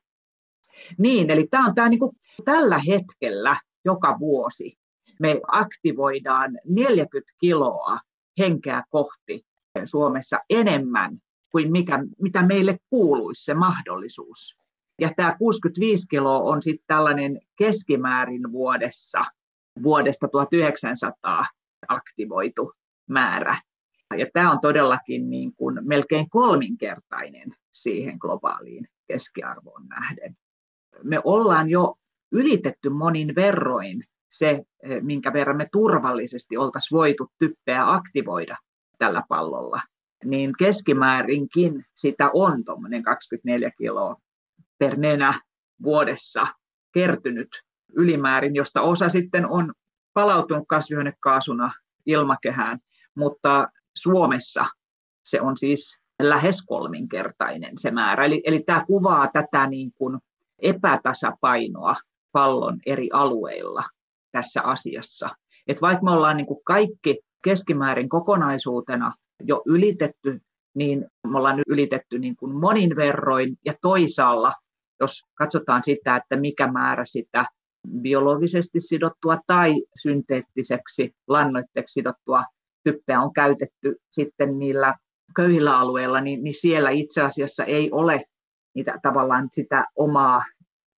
[0.98, 2.12] Niin, eli tämä on tämä niin kuin,
[2.46, 4.78] tällä hetkellä joka vuosi
[5.20, 8.00] me aktivoidaan 40 kiloa
[8.40, 9.46] henkeä kohti
[9.86, 11.18] Suomessa enemmän
[11.52, 14.58] kuin mikä, mitä meille kuuluisi se mahdollisuus.
[15.02, 19.22] Ja tämä 65 kiloa on sitten tällainen keskimäärin vuodessa,
[19.84, 21.46] vuodesta 1900
[21.88, 22.74] aktivoitu
[23.10, 23.62] määrä.
[24.18, 30.38] Ja tämä on todellakin niin kuin melkein kolminkertainen siihen globaaliin keskiarvoon nähden.
[31.04, 31.96] Me ollaan jo
[32.32, 34.64] ylitetty monin verroin se,
[35.02, 38.58] minkä verran me turvallisesti oltaisiin voitu typpeä aktivoida
[38.98, 39.82] tällä pallolla.
[40.26, 44.16] Niin keskimäärinkin sitä on tuommoinen 24 kiloa
[44.78, 45.42] per nenä
[45.84, 46.48] vuodessa
[46.94, 47.50] kertynyt
[47.96, 49.74] ylimäärin, josta osa sitten on
[50.18, 51.72] palautunut kasvihuonekaasuna
[52.06, 52.80] ilmakehään,
[53.16, 54.66] mutta Suomessa
[55.24, 58.26] se on siis lähes kolminkertainen se määrä.
[58.26, 60.20] Eli, eli tämä kuvaa tätä niin kuin
[60.60, 61.96] epätasapainoa
[62.32, 63.84] pallon eri alueilla
[64.32, 65.30] tässä asiassa.
[65.68, 70.42] Et vaikka me ollaan niin kuin kaikki keskimäärin kokonaisuutena jo ylitetty,
[70.76, 74.54] niin me ollaan ylitetty niin kuin monin verroin ja toisaalla,
[75.00, 77.46] jos katsotaan sitä, että mikä määrä sitä
[78.02, 82.44] biologisesti sidottua tai synteettiseksi lannoitteeksi sidottua
[82.84, 84.96] typpeä on käytetty sitten niillä
[85.36, 88.26] köyhillä alueilla, niin, niin siellä itse asiassa ei ole
[88.76, 90.44] niitä tavallaan sitä omaa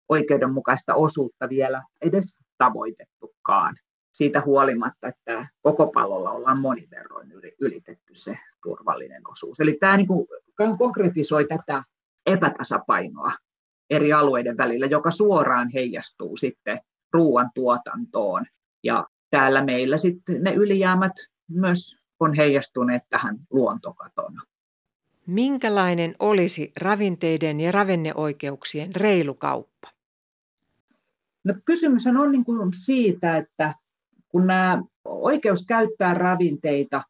[0.09, 3.75] oikeudenmukaista osuutta vielä edes tavoitettukaan.
[4.13, 9.59] Siitä huolimatta, että koko pallolla ollaan monin verroin ylitetty se turvallinen osuus.
[9.59, 10.27] Eli tämä niin kuin
[10.77, 11.83] konkretisoi tätä
[12.25, 13.31] epätasapainoa
[13.89, 16.79] eri alueiden välillä, joka suoraan heijastuu sitten
[17.13, 18.45] ruoantuotantoon.
[18.83, 21.13] Ja täällä meillä sitten ne ylijäämät
[21.47, 24.41] myös on heijastuneet tähän luontokatona.
[25.25, 29.89] Minkälainen olisi ravinteiden ja ravinneoikeuksien reilu kauppa?
[31.43, 33.75] No, kysymys on niin kuin siitä, että
[34.29, 37.03] kun nämä oikeus käyttää ravinteita,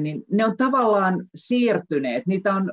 [0.00, 2.72] niin ne on tavallaan siirtyneet, niitä on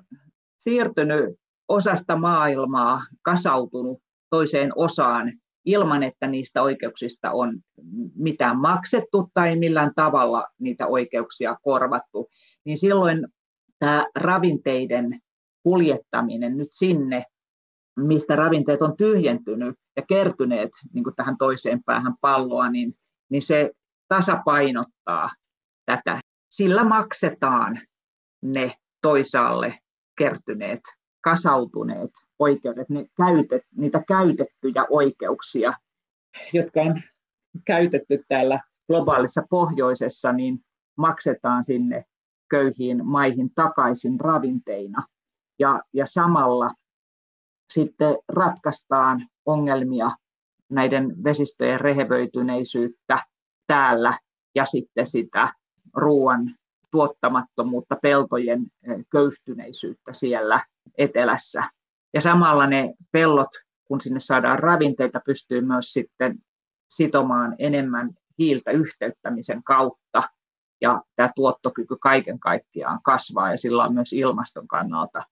[0.57, 3.99] siirtynyt osasta maailmaa, kasautunut
[4.30, 5.34] toiseen osaan
[5.65, 7.60] ilman, että niistä oikeuksista on
[8.15, 12.30] mitään maksettu tai millään tavalla niitä oikeuksia korvattu,
[12.65, 13.28] niin silloin
[13.80, 15.19] tämä ravinteiden
[15.63, 17.26] kuljettaminen nyt sinne,
[17.99, 22.93] mistä ravinteet on tyhjentynyt ja kertyneet niin kuin tähän toiseen päähän palloa, niin,
[23.30, 23.71] niin se
[24.08, 25.30] tasapainottaa
[25.86, 26.19] tätä.
[26.49, 27.82] Sillä maksetaan
[28.41, 29.80] ne toisaalle
[30.17, 30.82] kertyneet,
[31.23, 35.73] kasautuneet oikeudet, ne käytet, niitä käytettyjä oikeuksia,
[36.53, 37.01] jotka on
[37.65, 40.59] käytetty täällä globaalissa pohjoisessa, niin
[40.97, 42.05] maksetaan sinne
[42.49, 45.03] köyhiin maihin takaisin ravinteina.
[45.59, 46.69] Ja, ja samalla
[47.73, 50.12] sitten ratkaistaan ongelmia
[50.69, 53.17] näiden vesistöjen rehevöityneisyyttä
[53.67, 54.13] täällä
[54.55, 55.49] ja sitten sitä
[55.93, 56.55] ruoan
[56.91, 60.59] tuottamattomuutta, peltojen eh, köyhtyneisyyttä siellä
[60.97, 61.61] etelässä.
[62.13, 63.49] Ja samalla ne pellot,
[63.85, 66.37] kun sinne saadaan ravinteita, pystyy myös sitten
[66.89, 70.23] sitomaan enemmän hiiltä yhteyttämisen kautta.
[70.81, 75.23] Ja tämä tuottokyky kaiken kaikkiaan kasvaa ja sillä on myös ilmaston kannalta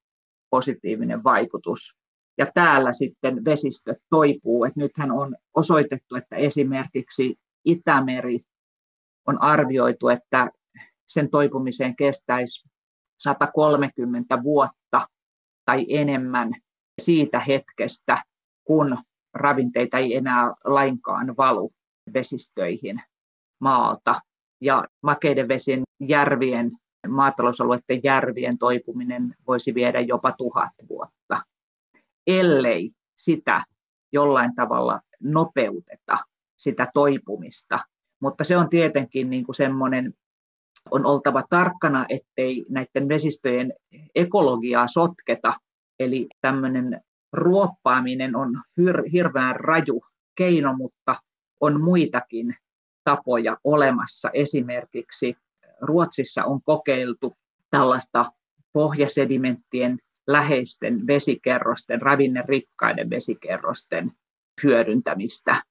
[0.50, 1.96] positiivinen vaikutus.
[2.38, 4.66] Ja täällä sitten vesistö toipuu.
[4.66, 7.36] Et nythän on osoitettu, että esimerkiksi
[7.66, 8.40] Itämeri
[9.28, 10.52] on arvioitu, että
[11.06, 12.70] sen toipumiseen kestäisi
[13.20, 15.08] 130 vuotta
[15.72, 16.54] tai enemmän
[17.02, 18.24] siitä hetkestä,
[18.64, 18.98] kun
[19.34, 21.72] ravinteita ei enää lainkaan valu
[22.14, 23.02] vesistöihin
[23.60, 24.22] maalta.
[24.62, 26.72] Ja makeiden vesien järvien,
[27.08, 31.42] maatalousalueiden järvien toipuminen voisi viedä jopa tuhat vuotta,
[32.28, 33.64] ellei sitä
[34.12, 36.18] jollain tavalla nopeuteta,
[36.58, 37.80] sitä toipumista.
[38.22, 40.14] Mutta se on tietenkin niin kuin semmoinen,
[40.92, 43.74] on oltava tarkkana, ettei näiden vesistöjen
[44.16, 45.54] ekologiaa sotketa
[46.02, 47.02] Eli tämmöinen
[47.34, 50.04] ruoppaaminen on hir- hirveän raju
[50.36, 51.16] keino, mutta
[51.60, 52.56] on muitakin
[53.04, 54.30] tapoja olemassa.
[54.34, 55.36] Esimerkiksi
[55.82, 57.34] Ruotsissa on kokeiltu
[57.70, 58.26] tällaista
[58.74, 64.12] pohjasedimenttien läheisten vesikerrosten, ravinnerikkaiden vesikerrosten
[64.64, 65.64] hyödyntämistä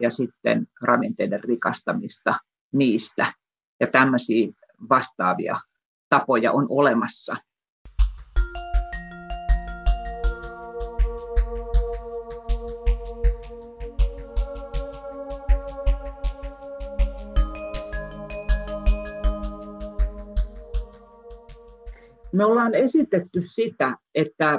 [0.00, 2.34] ja sitten ravinteiden rikastamista
[2.72, 3.32] niistä.
[3.80, 4.48] Ja tämmöisiä
[4.88, 5.56] vastaavia
[6.08, 7.36] tapoja on olemassa.
[22.32, 24.58] me ollaan esitetty sitä, että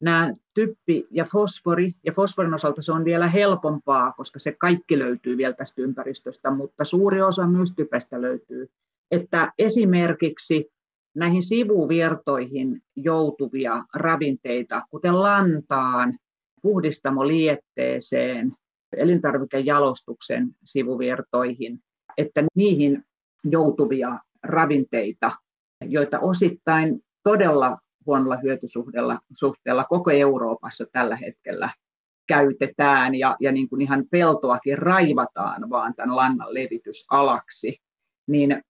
[0.00, 5.36] nämä typpi ja fosfori, ja fosforin osalta se on vielä helpompaa, koska se kaikki löytyy
[5.36, 8.68] vielä tästä ympäristöstä, mutta suuri osa myös typestä löytyy,
[9.10, 10.70] että esimerkiksi
[11.14, 16.18] näihin sivuvirtoihin joutuvia ravinteita, kuten lantaan,
[16.62, 18.52] puhdistamolietteeseen,
[18.96, 21.78] elintarvikejalostuksen sivuvirtoihin,
[22.18, 23.04] että niihin
[23.44, 25.30] joutuvia ravinteita
[25.88, 31.70] joita osittain todella huonolla hyötysuhteella suhteella koko Euroopassa tällä hetkellä
[32.26, 37.78] käytetään ja, ja niin kuin ihan peltoakin raivataan vaan tämän lannan levitysalaksi,
[38.26, 38.62] niin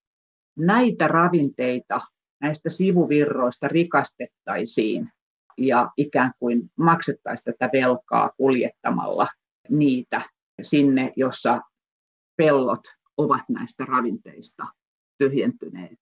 [0.59, 2.01] näitä ravinteita
[2.41, 5.11] näistä sivuvirroista rikastettaisiin
[5.59, 9.27] ja ikään kuin maksettaisiin tätä velkaa kuljettamalla
[9.69, 10.21] niitä
[10.63, 11.61] sinne, jossa
[12.37, 12.81] pellot
[13.17, 14.67] ovat näistä ravinteista
[15.19, 15.99] tyhjentyneet.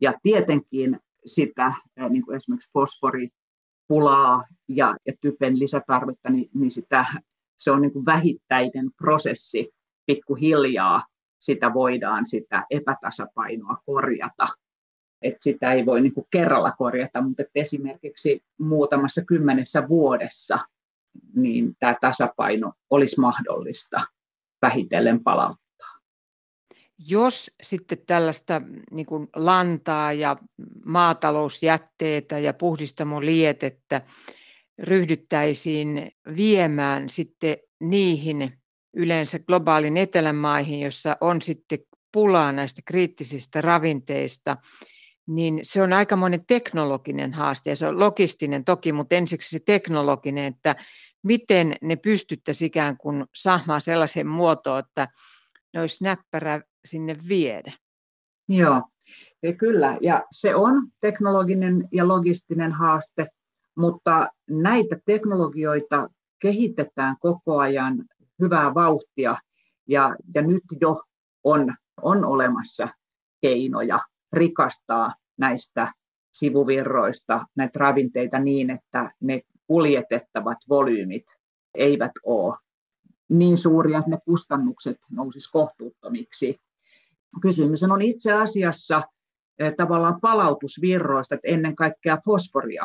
[0.00, 1.72] Ja tietenkin sitä
[2.08, 7.06] niin kuin esimerkiksi fosforipulaa ja, ja typen lisätarvetta, niin, niin sitä,
[7.58, 9.70] se on niin kuin vähittäinen prosessi
[10.06, 11.04] pikkuhiljaa.
[11.38, 14.46] Sitä voidaan sitä epätasapainoa korjata.
[15.22, 20.58] Et sitä ei voi niin kuin kerralla korjata, mutta esimerkiksi muutamassa kymmenessä vuodessa
[21.34, 24.00] niin tämä tasapaino olisi mahdollista
[24.62, 25.67] vähitellen palauttaa.
[27.06, 30.36] Jos sitten tällaista niin kuin lantaa ja
[30.84, 34.02] maatalousjätteitä ja puhdistamolietettä
[34.78, 38.52] ryhdyttäisiin viemään sitten niihin
[38.94, 41.78] yleensä globaalin etelän maihin, jossa on sitten
[42.12, 44.56] pulaa näistä kriittisistä ravinteista,
[45.26, 50.44] niin se on aikamoinen teknologinen haaste ja se on logistinen toki, mutta ensiksi se teknologinen,
[50.44, 50.76] että
[51.22, 55.08] miten ne pystyttäisiin ikään kuin saamaan sellaisen muotoon, että
[55.74, 57.72] ne olisi näppärä sinne viedä.
[58.48, 58.82] Joo,
[59.42, 59.98] ja kyllä.
[60.00, 63.26] Ja se on teknologinen ja logistinen haaste,
[63.76, 68.04] mutta näitä teknologioita kehitetään koko ajan
[68.42, 69.36] hyvää vauhtia
[69.88, 71.02] ja, ja nyt jo
[71.44, 72.88] on, on olemassa
[73.40, 73.98] keinoja
[74.32, 75.92] rikastaa näistä
[76.32, 81.24] sivuvirroista näitä ravinteita niin, että ne kuljetettavat volyymit
[81.74, 82.56] eivät ole
[83.28, 86.60] niin suuria, että ne kustannukset nousisivat kohtuuttomiksi.
[87.42, 89.02] Kysymys on itse asiassa
[89.76, 92.84] tavallaan palautusvirroista, että ennen kaikkea fosforia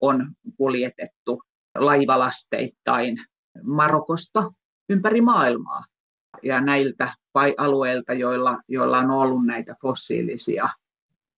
[0.00, 1.42] on kuljetettu
[1.78, 3.16] laivalasteittain
[3.62, 4.52] Marokosta
[4.88, 5.84] ympäri maailmaa
[6.42, 7.14] ja näiltä
[7.56, 10.68] alueilta, joilla, joilla on ollut näitä fossiilisia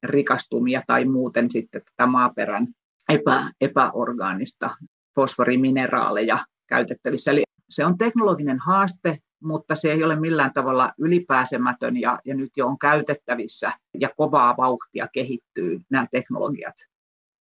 [0.03, 2.67] rikastumia tai muuten sitten tätä maaperän
[3.09, 4.71] epä, epäorgaanista
[5.15, 7.31] fosforimineraaleja käytettävissä.
[7.31, 12.51] Eli se on teknologinen haaste, mutta se ei ole millään tavalla ylipääsemätön ja, ja nyt
[12.57, 16.75] jo on käytettävissä ja kovaa vauhtia kehittyy nämä teknologiat.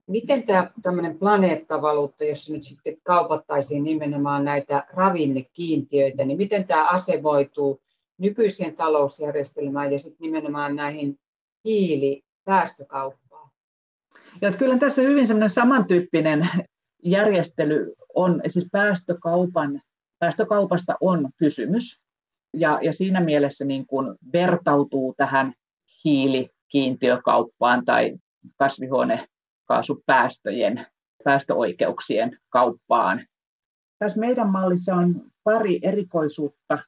[0.06, 7.80] Miten tämä tämmöinen planeettavaluutta, jossa nyt sitten kaupattaisiin nimenomaan näitä ravinnekiintiöitä, niin miten tämä asevoituu
[8.18, 11.18] nykyiseen talousjärjestelmään ja sitten nimenomaan näihin
[11.64, 13.50] hiilipäästökauppaan?
[14.40, 16.48] Ja kyllä tässä hyvin semmoinen samantyyppinen
[17.04, 19.82] järjestely on, siis päästökaupan,
[20.20, 22.00] päästökaupasta on kysymys.
[22.56, 25.54] Ja, ja siinä mielessä niin kuin vertautuu tähän
[26.04, 28.18] hiilikiintiökauppaan tai
[28.56, 30.87] kasvihuonekaasupäästöjen
[31.24, 33.26] päästöoikeuksien kauppaan.
[33.98, 36.78] Tässä meidän mallissa on pari erikoisuutta.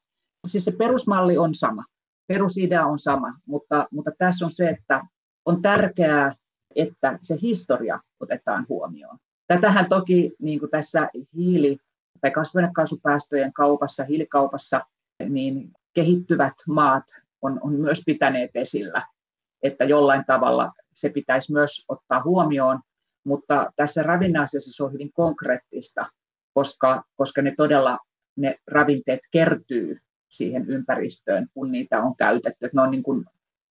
[0.46, 1.84] Siis se perusmalli on sama,
[2.26, 5.02] perusidea on sama, mutta, mutta tässä on se, että
[5.46, 6.32] on tärkeää,
[6.76, 9.18] että se historia otetaan huomioon.
[9.46, 11.78] Tätähän toki niin kuin tässä hiili-
[12.22, 14.80] tai kasvihuonekaasupäästöjen kaupassa, hiilikaupassa,
[15.28, 17.04] niin kehittyvät maat
[17.42, 19.02] on, on myös pitäneet esillä,
[19.62, 22.80] että jollain tavalla se pitäisi myös ottaa huomioon,
[23.24, 26.06] mutta tässä ravinneasiassa se on hyvin konkreettista,
[26.54, 27.98] koska, koska ne todella
[28.36, 32.70] ne ravinteet kertyy siihen ympäristöön, kun niitä on käytetty.
[32.72, 33.24] Ne on niin kuin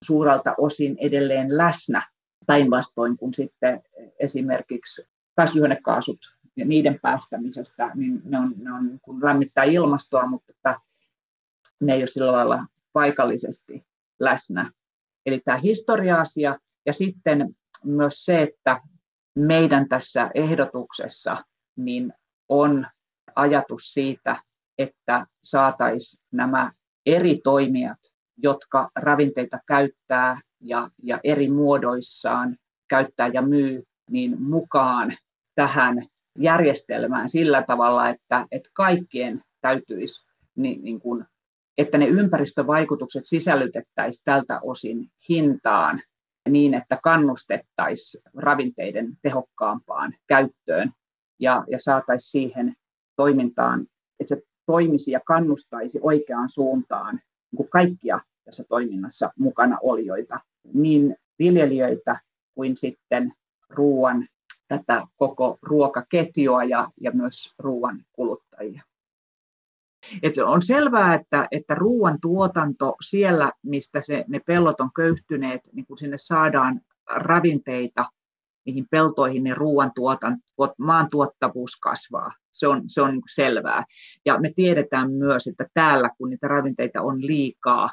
[0.03, 2.07] suuralta osin edelleen läsnä
[2.47, 3.81] päinvastoin kuin sitten
[4.19, 5.03] esimerkiksi
[5.35, 6.19] kasvihuonekaasut
[6.55, 10.79] ja niiden päästämisestä, niin ne on, ne on niin lämmittää ilmastoa, mutta että
[11.81, 13.85] ne ei ole sillä lailla paikallisesti
[14.19, 14.71] läsnä.
[15.25, 18.81] Eli tämä historia-asia ja sitten myös se, että
[19.35, 22.13] meidän tässä ehdotuksessa niin
[22.49, 22.87] on
[23.35, 24.35] ajatus siitä,
[24.77, 26.71] että saataisiin nämä
[27.05, 27.99] eri toimijat,
[28.37, 35.13] jotka ravinteita käyttää ja, ja eri muodoissaan käyttää ja myy, niin mukaan
[35.55, 36.05] tähän
[36.41, 41.25] järjestelmään sillä tavalla, että, että kaikkien täytyisi, niin, niin kuin,
[41.77, 46.01] että ne ympäristövaikutukset sisällytettäisiin tältä osin hintaan
[46.49, 50.91] niin, että kannustettaisiin ravinteiden tehokkaampaan käyttöön
[51.39, 52.73] ja, ja saataisiin siihen
[53.15, 53.87] toimintaan,
[54.19, 57.19] että se toimisi ja kannustaisi oikeaan suuntaan
[57.57, 60.39] niin kaikkia tässä toiminnassa mukana olijoita,
[60.73, 62.19] niin viljelijöitä
[62.55, 63.33] kuin sitten
[63.69, 64.27] ruoan
[64.71, 68.83] tätä koko ruokaketjua ja, ja myös ruoan kuluttajia.
[70.23, 75.85] Et on selvää, että, että ruoan tuotanto siellä, mistä se, ne pellot on köyhtyneet, niin
[75.85, 78.05] kun sinne saadaan ravinteita
[78.65, 80.37] niihin peltoihin, niin ruoan tuotan,
[80.77, 82.31] maan tuottavuus kasvaa.
[82.51, 83.85] Se on, se on selvää.
[84.25, 87.89] Ja me tiedetään myös, että täällä, kun niitä ravinteita on liikaa,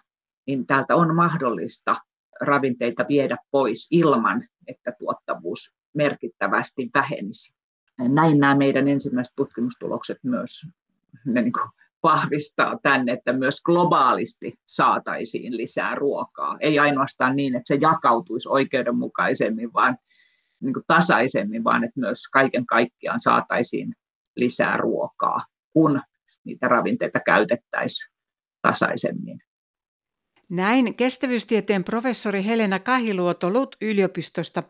[0.47, 1.97] niin täältä on mahdollista
[2.41, 7.55] ravinteita viedä pois ilman, että tuottavuus merkittävästi vähenisi.
[7.99, 10.67] Näin nämä meidän ensimmäiset tutkimustulokset myös
[11.25, 11.71] ne niin kuin
[12.03, 16.57] vahvistaa tänne, että myös globaalisti saataisiin lisää ruokaa.
[16.61, 19.99] Ei ainoastaan niin, että se jakautuisi oikeudenmukaisemmin, vaan
[20.61, 23.95] niin kuin tasaisemmin, vaan että myös kaiken kaikkiaan saataisiin
[24.37, 25.41] lisää ruokaa,
[25.73, 26.03] kun
[26.45, 28.13] niitä ravinteita käytettäisiin
[28.63, 29.39] tasaisemmin.
[30.51, 34.63] Näin kestävyystieteen professori Helena Kahiluoto LUT-yliopistosta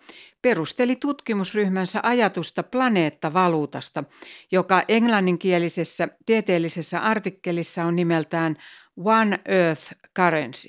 [0.43, 4.05] perusteli tutkimusryhmänsä ajatusta planeettavaluutasta,
[4.53, 8.57] joka englanninkielisessä tieteellisessä artikkelissa on nimeltään
[8.97, 10.69] One Earth Currency.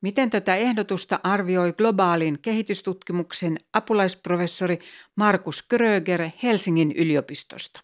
[0.00, 4.78] Miten tätä ehdotusta arvioi globaalin kehitystutkimuksen apulaisprofessori
[5.16, 7.80] Markus Kröger Helsingin yliopistosta?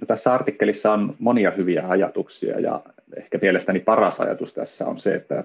[0.00, 2.82] No, tässä artikkelissa on monia hyviä ajatuksia ja
[3.16, 5.44] ehkä mielestäni paras ajatus tässä on se, että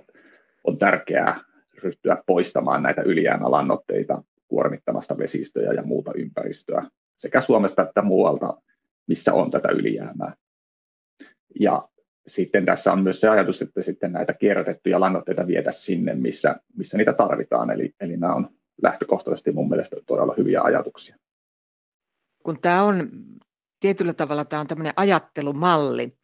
[0.63, 1.39] on tärkeää
[1.84, 6.84] ryhtyä poistamaan näitä ylijäämälannoitteita kuormittamasta vesistöjä ja muuta ympäristöä
[7.18, 8.61] sekä Suomesta että muualta,
[9.07, 10.36] missä on tätä ylijäämää.
[11.59, 11.89] Ja
[12.28, 16.97] sitten tässä on myös se ajatus, että sitten näitä kierrätettyjä lannoitteita vietä sinne, missä, missä
[16.97, 17.72] niitä tarvitaan.
[17.72, 18.49] Eli, eli nämä on
[18.82, 21.15] lähtökohtaisesti mun mielestä todella hyviä ajatuksia.
[22.43, 23.09] Kun tämä on
[23.80, 26.16] tietyllä tavalla tämä on tämmöinen ajattelumalli,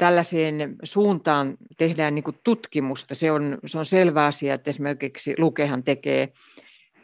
[0.00, 3.14] tällaiseen suuntaan tehdään niin tutkimusta.
[3.14, 6.32] Se on, se on selvä asia, että esimerkiksi Lukehan tekee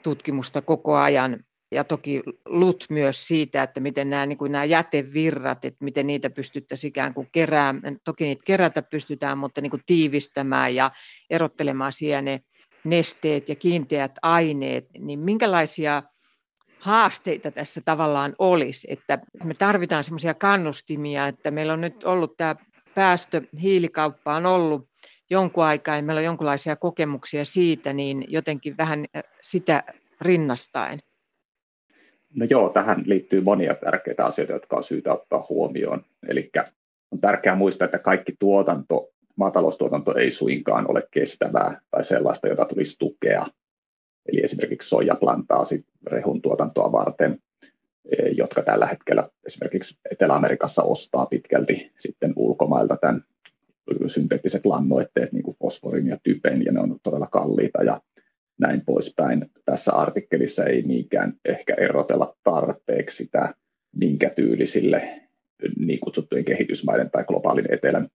[0.02, 5.64] tutkimusta koko ajan ja toki LUT myös siitä, että miten nämä, niin kuin nämä jätevirrat,
[5.64, 7.96] että miten niitä pystyttäisiin ikään kuin keräämään.
[8.04, 10.90] Toki niitä kerätä pystytään, mutta niin kuin tiivistämään ja
[11.30, 12.40] erottelemaan siellä ne
[12.84, 16.02] nesteet ja kiinteät aineet, niin minkälaisia
[16.78, 22.56] haasteita tässä tavallaan olisi, että me tarvitaan semmoisia kannustimia, että meillä on nyt ollut tämä
[22.96, 24.88] päästö, hiilikauppa on ollut
[25.30, 29.04] jonkun aikaa ja meillä on jonkinlaisia kokemuksia siitä, niin jotenkin vähän
[29.40, 29.82] sitä
[30.20, 30.98] rinnastaen.
[32.34, 36.04] No joo, tähän liittyy monia tärkeitä asioita, jotka on syytä ottaa huomioon.
[36.28, 36.50] Eli
[37.10, 42.96] on tärkeää muistaa, että kaikki tuotanto, maataloustuotanto ei suinkaan ole kestävää tai sellaista, jota tulisi
[42.98, 43.46] tukea.
[44.28, 47.38] Eli esimerkiksi soijaplantaasi rehun tuotantoa varten,
[48.36, 53.24] jotka tällä hetkellä esimerkiksi Etelä-Amerikassa ostaa pitkälti sitten ulkomailta tämän
[54.06, 58.00] synteettiset lannoitteet, niin kuin fosforin ja typen, ja ne on todella kalliita ja
[58.60, 59.50] näin poispäin.
[59.64, 63.54] Tässä artikkelissa ei niinkään ehkä erotella tarpeeksi sitä,
[63.96, 65.08] minkä tyylisille
[65.78, 68.08] niin kutsuttujen kehitysmaiden tai globaalin etelän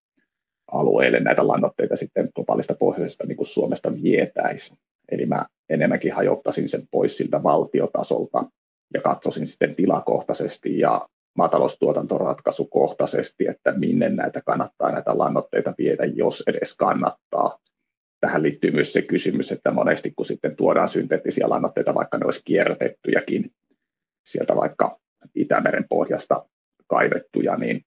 [0.71, 4.73] alueille näitä lannoitteita sitten globaalista pohjoisesta niin kuin Suomesta vietäisi.
[5.11, 8.45] Eli mä enemmänkin hajottaisin sen pois siltä valtiotasolta
[8.93, 16.75] ja katsoisin sitten tilakohtaisesti ja maataloustuotantoratkaisukohtaisesti, että minne näitä kannattaa näitä lannoitteita viedä, jos edes
[16.75, 17.57] kannattaa.
[18.21, 22.41] Tähän liittyy myös se kysymys, että monesti kun sitten tuodaan synteettisiä lannoitteita, vaikka ne olisi
[22.45, 23.51] kierrätettyjäkin
[24.25, 24.97] sieltä vaikka
[25.35, 26.45] Itämeren pohjasta
[26.87, 27.85] kaivettuja, niin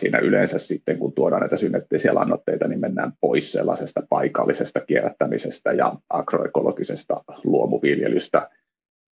[0.00, 5.94] siinä yleensä sitten, kun tuodaan näitä synteettisiä lannoitteita, niin mennään pois sellaisesta paikallisesta kierrättämisestä ja
[6.10, 8.50] agroekologisesta luomuviljelystä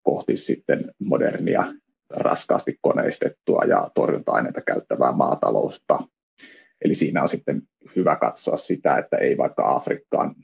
[0.02, 1.64] kohti sitten modernia,
[2.10, 5.98] raskaasti koneistettua ja torjunta-aineita käyttävää maatalousta,
[6.84, 7.62] Eli siinä on sitten
[7.96, 10.34] hyvä katsoa sitä, että ei vaikka Afrikkaan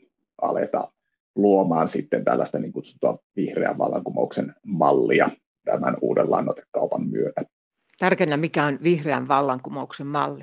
[0.43, 0.93] aleta
[1.37, 5.31] luomaan sitten tällaista niin kutsuttua vihreän vallankumouksen mallia
[5.65, 7.43] tämän uuden lannoitekaupan myötä.
[7.99, 10.43] Tärkeänä, mikä on vihreän vallankumouksen malli?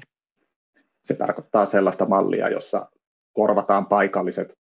[1.04, 2.90] Se tarkoittaa sellaista mallia, jossa
[3.34, 4.54] korvataan paikalliset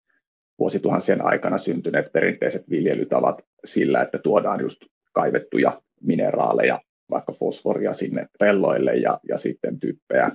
[0.60, 4.80] vuosituhansien aikana syntyneet perinteiset viljelytavat sillä, että tuodaan just
[5.14, 6.82] kaivettuja mineraaleja,
[7.12, 10.32] vaikka fosforia sinne pelloille ja, ja sitten typpeä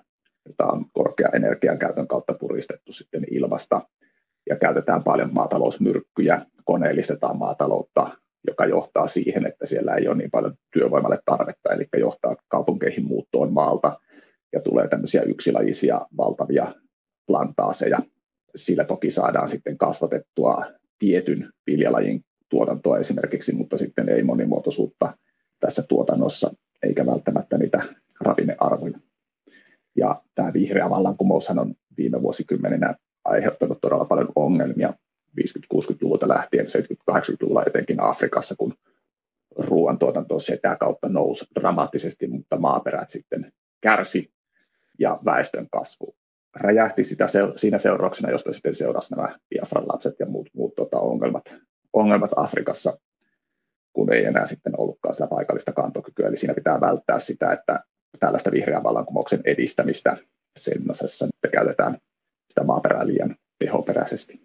[0.47, 3.83] jota on korkea energian käytön kautta puristettu sitten ilmasta.
[4.49, 8.11] Ja käytetään paljon maatalousmyrkkyjä, koneellistetaan maataloutta,
[8.47, 13.53] joka johtaa siihen, että siellä ei ole niin paljon työvoimalle tarvetta, eli johtaa kaupunkeihin muuttoon
[13.53, 14.01] maalta
[14.53, 16.75] ja tulee tämmöisiä yksilajisia valtavia
[17.27, 17.99] plantaaseja.
[18.57, 20.65] Sillä toki saadaan sitten kasvatettua
[20.99, 25.19] tietyn viljalajin tuotantoa esimerkiksi, mutta sitten ei monimuotoisuutta
[25.61, 26.51] tässä tuotannossa,
[26.83, 27.83] eikä välttämättä niitä
[28.21, 28.99] ravinnearvoja.
[29.97, 32.95] Ja tämä vihreä vallankumoushan on viime vuosikymmeninä
[33.25, 34.93] aiheuttanut todella paljon ongelmia
[35.41, 38.75] 50-60-luvulta lähtien, 70-80-luvulla etenkin Afrikassa, kun
[39.57, 44.33] ruoantuotanto sitä kautta nousi dramaattisesti, mutta maaperät sitten kärsi
[44.99, 46.17] ja väestön kasvu
[46.57, 47.27] räjähti sitä
[47.57, 51.55] siinä seurauksena, josta sitten seurasi nämä Biafran lapset ja muut, muut tota, ongelmat,
[51.97, 52.99] ongelmat Afrikassa,
[53.93, 56.29] kun ei enää sitten ollutkaan sitä paikallista kantokykyä.
[56.29, 57.81] Eli siinä pitää välttää sitä, että
[58.19, 60.17] tällaista vihreän vallankumouksen edistämistä
[60.59, 61.99] semmoisessa, että käytetään
[62.49, 64.41] sitä maaperää liian tehoperäisesti.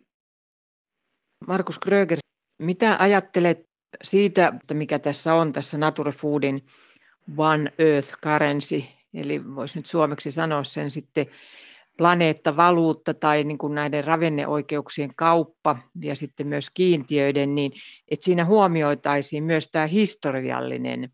[1.47, 2.17] Markus Gröger,
[2.59, 3.69] mitä ajattelet
[4.03, 6.65] siitä, että mikä tässä on tässä Nature Foodin
[7.37, 8.83] One Earth Currency,
[9.13, 11.25] eli voisi nyt suomeksi sanoa sen sitten
[11.97, 17.71] planeettavaluutta tai niin kuin näiden ravinneoikeuksien kauppa ja sitten myös kiintiöiden, niin
[18.11, 21.09] että siinä huomioitaisiin myös tämä historiallinen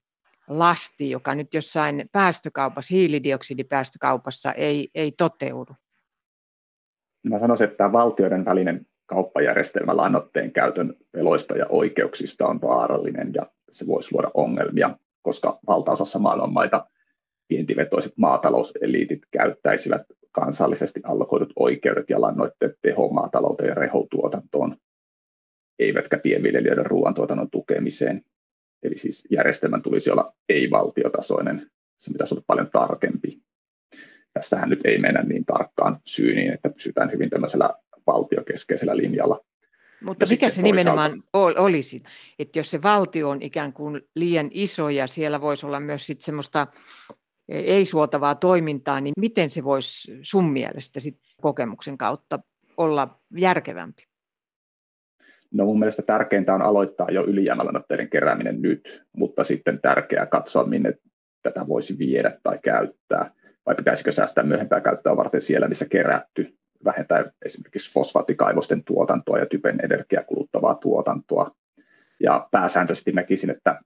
[0.47, 5.73] lasti, joka nyt jossain päästökaupassa, hiilidioksidipäästökaupassa ei, ei toteudu?
[7.29, 13.47] Mä sanoisin, että tämä valtioiden välinen kauppajärjestelmä lannoitteen käytön veloista ja oikeuksista on vaarallinen ja
[13.71, 16.87] se voisi luoda ongelmia, koska valtaosassa maailman maita
[17.49, 20.01] vientivetoiset maatalouseliitit käyttäisivät
[20.39, 24.77] kansallisesti allokoidut oikeudet ja lannoitteet tehomaatalouteen ja rehutuotantoon,
[25.79, 28.21] eivätkä pienviljelijöiden ruoantuotannon tukemiseen.
[28.83, 33.39] Eli siis järjestelmän tulisi olla ei-valtiotasoinen, se pitäisi olla paljon tarkempi.
[34.33, 37.69] Tässähän nyt ei mennä niin tarkkaan syyniin, että pysytään hyvin tämmöisellä
[38.07, 39.39] valtiokeskeisellä linjalla.
[40.03, 42.03] Mutta ja mikä se nimenomaan olisi,
[42.39, 46.21] että jos se valtio on ikään kuin liian iso ja siellä voisi olla myös sit
[46.21, 46.67] semmoista
[47.49, 52.39] ei-suotavaa toimintaa, niin miten se voisi sun mielestä sit kokemuksen kautta
[52.77, 54.03] olla järkevämpi?
[55.51, 60.93] No mun mielestä tärkeintä on aloittaa jo ylijäämälannoitteiden kerääminen nyt, mutta sitten tärkeää katsoa, minne
[61.43, 63.31] tätä voisi viedä tai käyttää.
[63.65, 69.79] vai pitäisikö säästää myöhempää käyttöä varten siellä, missä kerätty, vähentää esimerkiksi fosfaattikaivosten tuotantoa ja typen
[69.83, 71.51] energiakuluttavaa tuotantoa.
[72.19, 73.79] Ja pääsääntöisesti näkisin, että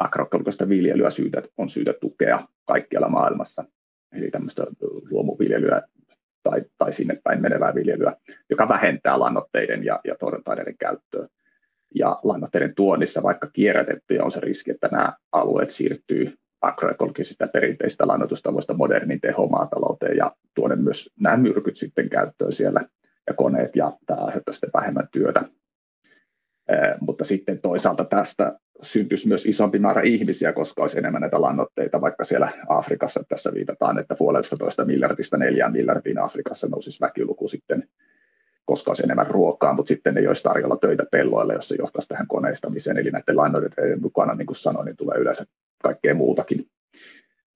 [0.00, 3.64] agroekologista viljelyä syytä, on syytä tukea kaikkialla maailmassa.
[4.12, 4.66] Eli tämmöistä
[5.10, 5.82] luomuviljelyä
[6.42, 8.16] tai, tai sinne päin menevää viljelyä,
[8.50, 11.28] joka vähentää lannoitteiden ja, ja torjunta-aineiden käyttöä.
[11.94, 18.74] Ja lannoitteiden tuonnissa, vaikka kierrätettyjä, on se riski, että nämä alueet siirtyy agroekologisista perinteistä lannoitustavoista
[18.74, 22.80] modernin tehomaatalouteen ja tuoda myös nämä myrkyt sitten käyttöön siellä
[23.26, 25.44] ja koneet ja tämä aiheuttaa sitten vähemmän työtä.
[27.00, 32.24] Mutta sitten toisaalta tästä syntyisi myös isompi määrä ihmisiä, koska olisi enemmän näitä lannoitteita, vaikka
[32.24, 37.88] siellä Afrikassa tässä viitataan, että puolesta toista miljardista neljään miljardiin Afrikassa nousisi väkiluku sitten,
[38.64, 42.28] koska olisi enemmän ruokaa, mutta sitten ei olisi tarjolla töitä pelloille, jos se johtaisi tähän
[42.28, 42.98] koneistamiseen.
[42.98, 45.44] Eli näiden lannoitteiden mukana, niin kuin sanoin, niin tulee yleensä
[45.82, 46.66] kaikkea muutakin.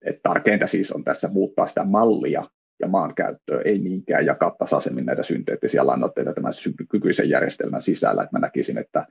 [0.03, 2.45] Et tärkeintä siis on tässä muuttaa sitä mallia
[2.81, 6.53] ja maankäyttöä, ei niinkään jakaa tasaisemmin näitä synteettisiä lannoitteita tämän
[6.91, 8.23] kykyisen järjestelmän sisällä.
[8.23, 9.07] Et mä näkisin, että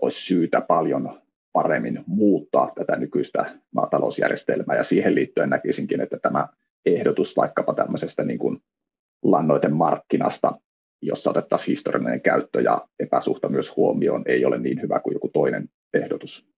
[0.00, 1.20] olisi syytä paljon
[1.52, 6.48] paremmin muuttaa tätä nykyistä maatalousjärjestelmää, ja siihen liittyen näkisinkin, että tämä
[6.86, 8.58] ehdotus vaikkapa tämmöisestä niin kuin
[9.22, 10.52] lannoitemarkkinasta,
[11.02, 15.68] jossa otettaisiin historiallinen käyttö ja epäsuhta myös huomioon, ei ole niin hyvä kuin joku toinen
[15.94, 16.48] ehdotus.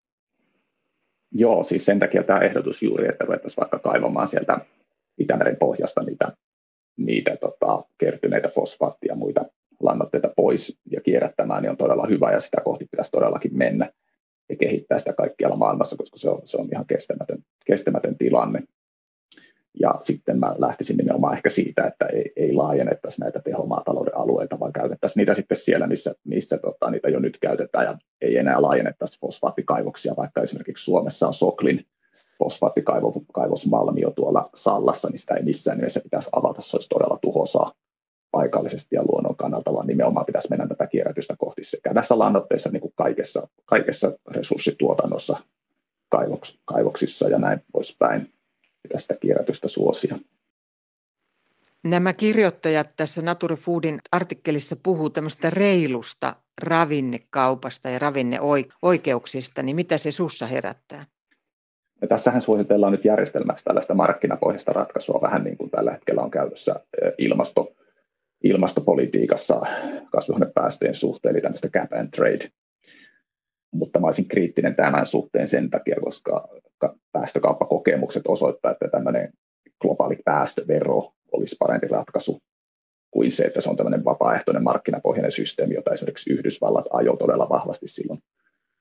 [1.32, 4.59] Joo, siis sen takia tämä ehdotus juuri, että ruvettaisiin vaikka kaivamaan sieltä
[5.19, 6.33] Itämeren pohjasta niitä,
[6.97, 9.45] niitä tota, kertyneitä fosfaattia ja muita
[9.81, 13.91] lannoitteita pois ja kierrättämään, niin on todella hyvä ja sitä kohti pitäisi todellakin mennä
[14.49, 18.62] ja kehittää sitä kaikkialla maailmassa, koska se on, se on ihan kestämätön, kestämätön tilanne.
[19.81, 24.73] Ja sitten mä lähtisin nimenomaan ehkä siitä, että ei, ei laajennettaisi näitä tehomaatalouden alueita, vaan
[24.73, 29.21] käytettäisiin niitä sitten siellä, missä, missä tota, niitä jo nyt käytetään, ja ei enää laajennettaisi
[29.21, 31.87] fosfaattikaivoksia, vaikka esimerkiksi Suomessa on Soklin
[32.39, 37.72] fosfaattikaivos Malmio tuolla Sallassa, niin sitä ei missään nimessä pitäisi avata, se olisi todella tuhoisaa
[38.30, 42.80] paikallisesti ja luonnon kannalta, vaan nimenomaan pitäisi mennä tätä kierrätystä kohti sekä näissä lannoitteissa niin
[42.80, 45.37] kuin kaikessa, kaikessa resurssituotannossa,
[46.09, 48.32] kaivoks, kaivoksissa ja näin poispäin
[48.82, 50.16] pitäisi sitä kierrätystä suosia.
[51.84, 60.11] Nämä kirjoittajat tässä Nature Foodin artikkelissa puhuu tämmöistä reilusta ravinnekaupasta ja ravinneoikeuksista, niin mitä se
[60.11, 61.07] sussa herättää?
[62.03, 66.74] Ja tässähän suositellaan nyt järjestelmäksi tällaista markkinapohjaista ratkaisua, vähän niin kuin tällä hetkellä on käytössä
[67.18, 67.72] ilmasto,
[68.44, 69.61] ilmastopolitiikassa
[70.12, 72.49] kasvihuonepäästöjen suhteen, eli tämmöistä cap and trade.
[73.72, 76.49] Mutta mä olisin kriittinen tämän suhteen sen takia, koska
[77.12, 79.32] päästökauppakokemukset osoittaa, että tämmöinen
[79.80, 82.42] globaali päästövero olisi parempi ratkaisu
[83.11, 87.88] kuin se, että se on tämmöinen vapaaehtoinen markkinapohjainen systeemi, jota esimerkiksi Yhdysvallat ajoi todella vahvasti
[87.88, 88.22] silloin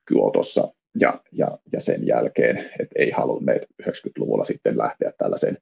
[0.04, 0.68] Kyotossa
[1.00, 5.58] ja, ja, ja sen jälkeen, että ei halunneet 90-luvulla sitten lähteä tällaiseen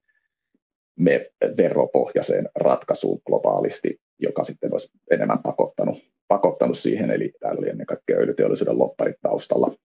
[0.99, 7.85] me veropohjaiseen ratkaisuun globaalisti, joka sitten olisi enemmän pakottanut, pakottanut siihen, eli täällä oli ennen
[7.85, 9.75] kaikkea öljyteollisuuden lopparit taustalla.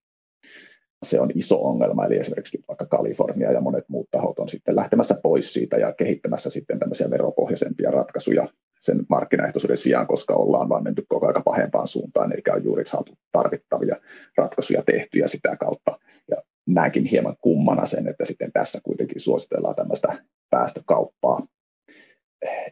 [1.07, 5.17] Se on iso ongelma, eli esimerkiksi vaikka Kalifornia ja monet muut tahot on sitten lähtemässä
[5.23, 8.49] pois siitä ja kehittämässä sitten tämmöisiä veropohjaisempia ratkaisuja
[8.81, 13.19] sen markkinaehtoisuuden sijaan, koska ollaan vaan menty koko ajan pahempaan suuntaan, eikä ole juuri saatu
[13.33, 13.97] tarvittavia
[14.37, 15.99] ratkaisuja tehtyjä sitä kautta.
[16.31, 21.47] Ja näenkin hieman kummana sen, että sitten tässä kuitenkin suositellaan tämmöistä päästökauppaa.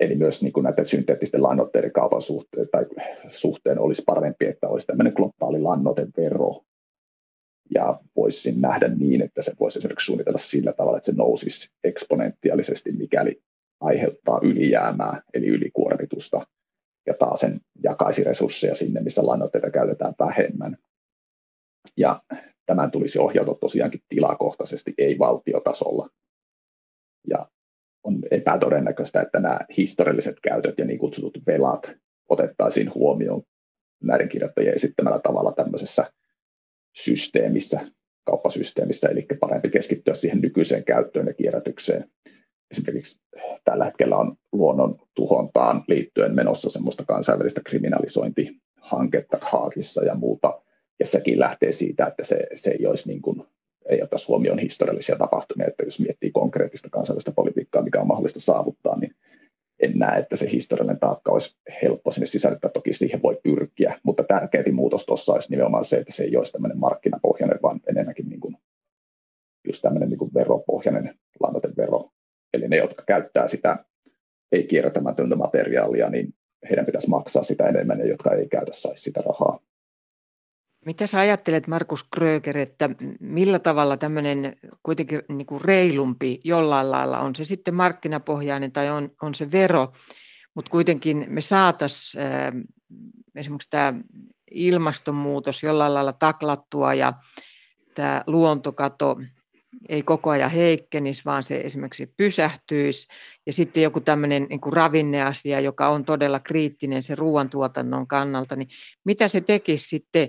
[0.00, 2.86] Eli myös niin näiden synteettisten lannoitteiden kaupan suhteen, tai
[3.28, 6.62] suhteen olisi parempi, että olisi tämmöinen globaali lannotevero.
[7.74, 12.92] Ja voisin nähdä niin, että se voisi esimerkiksi suunnitella sillä tavalla, että se nousisi eksponentiaalisesti,
[12.92, 13.42] mikäli
[13.80, 16.46] aiheuttaa ylijäämää, eli ylikuormitusta,
[17.06, 20.76] ja taas sen jakaisi resursseja sinne, missä lannoitteita käytetään vähemmän.
[21.96, 22.22] Ja
[22.66, 26.08] tämän tulisi ohjautua tosiaankin tilakohtaisesti, ei valtiotasolla.
[27.28, 27.48] Ja
[28.04, 31.96] on epätodennäköistä, että nämä historialliset käytöt ja niin kutsutut velat
[32.28, 33.42] otettaisiin huomioon
[34.02, 36.12] näiden kirjoittajien esittämällä tavalla tämmöisessä
[36.96, 37.80] systeemissä,
[38.24, 42.10] kauppasysteemissä, eli parempi keskittyä siihen nykyiseen käyttöön ja kierrätykseen.
[42.70, 43.20] Esimerkiksi
[43.64, 50.62] tällä hetkellä on luonnon tuhontaan liittyen menossa semmoista kansainvälistä kriminalisointihanketta Haakissa ja muuta,
[51.00, 53.42] ja sekin lähtee siitä, että se, se ei olisi niin kuin
[53.88, 58.98] ei ottaisi huomioon historiallisia tapahtumia, että jos miettii konkreettista kansallista politiikkaa, mikä on mahdollista saavuttaa,
[58.98, 59.14] niin
[59.80, 62.70] en näe, että se historiallinen taakka olisi helppo sinne sisällyttää.
[62.70, 66.52] Toki siihen voi pyrkiä, mutta tärkeämpi muutos tuossa olisi nimenomaan se, että se ei olisi
[66.52, 68.56] tämmöinen markkinapohjainen, vaan enemmänkin niin kuin
[69.66, 72.10] just tämmöinen niin kuin veropohjainen lannoitevero.
[72.54, 73.84] Eli ne, jotka käyttää sitä
[74.52, 76.34] ei-kierrätämätöntä materiaalia, niin
[76.68, 79.60] heidän pitäisi maksaa sitä enemmän, ja jotka ei käytä saisi sitä rahaa.
[80.86, 82.90] Mitä sä ajattelet, Markus Kröger, että
[83.20, 89.10] millä tavalla tämmöinen kuitenkin niin kuin reilumpi jollain lailla, on se sitten markkinapohjainen tai on,
[89.22, 89.92] on se vero,
[90.54, 92.52] mutta kuitenkin me saataisiin äh,
[93.34, 93.94] esimerkiksi tämä
[94.50, 97.12] ilmastonmuutos jollain lailla taklattua ja
[97.94, 99.16] tämä luontokato
[99.88, 103.08] ei koko ajan heikkenisi, vaan se esimerkiksi pysähtyisi.
[103.46, 108.68] Ja sitten joku tämmöinen niin kuin ravinneasia, joka on todella kriittinen se ruoantuotannon kannalta, niin
[109.04, 110.28] mitä se tekisi sitten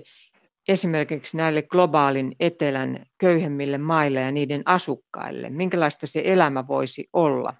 [0.68, 5.50] esimerkiksi näille globaalin etelän köyhemmille maille ja niiden asukkaille?
[5.50, 7.54] Minkälaista se elämä voisi olla?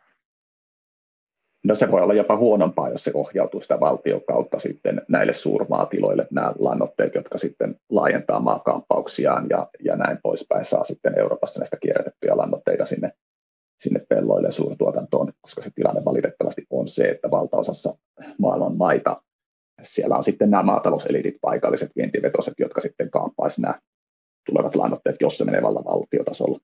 [1.64, 6.26] No se voi olla jopa huonompaa, jos se ohjautuu sitä valtion kautta sitten näille suurmaatiloille,
[6.30, 12.36] nämä lannoitteet, jotka sitten laajentaa maakaappauksiaan ja, ja näin poispäin, saa sitten Euroopassa näistä kierrätettyjä
[12.36, 13.12] lannoitteita sinne,
[13.80, 17.94] sinne pelloille suurtuotantoon, koska se tilanne valitettavasti on se, että valtaosassa
[18.38, 19.22] maailman maita
[19.82, 23.80] siellä on sitten nämä maatalouseliitit, paikalliset vientivetoset, jotka sitten kaappaisivat nämä
[24.46, 26.58] tulevat lannoitteet, jos se menee valtiotasolla.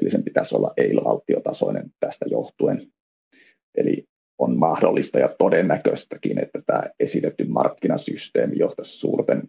[0.00, 2.92] Eli sen pitäisi olla ei-valtiotasoinen tästä johtuen.
[3.74, 4.04] Eli
[4.38, 9.42] on mahdollista ja todennäköistäkin, että tämä esitetty markkinasysteemi johtaisi suurten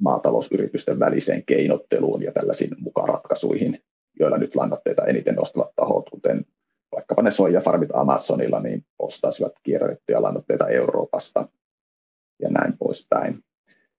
[0.00, 3.80] maatalousyritysten väliseen keinotteluun ja tällaisiin mukaratkaisuihin,
[4.20, 6.44] joilla nyt lannoitteita eniten ostavat tahot, kuten
[6.92, 11.48] vaikkapa ne soijafarmit Amazonilla, niin ostaisivat kierrätettyjä lannoitteita Euroopasta
[12.42, 13.38] ja näin poispäin.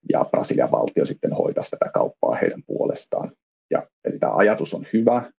[0.10, 3.32] Ja Brasilian valtio sitten hoitaisi tätä kauppaa heidän puolestaan.
[3.72, 5.32] Ja, eli tämä ajatus on hyvä,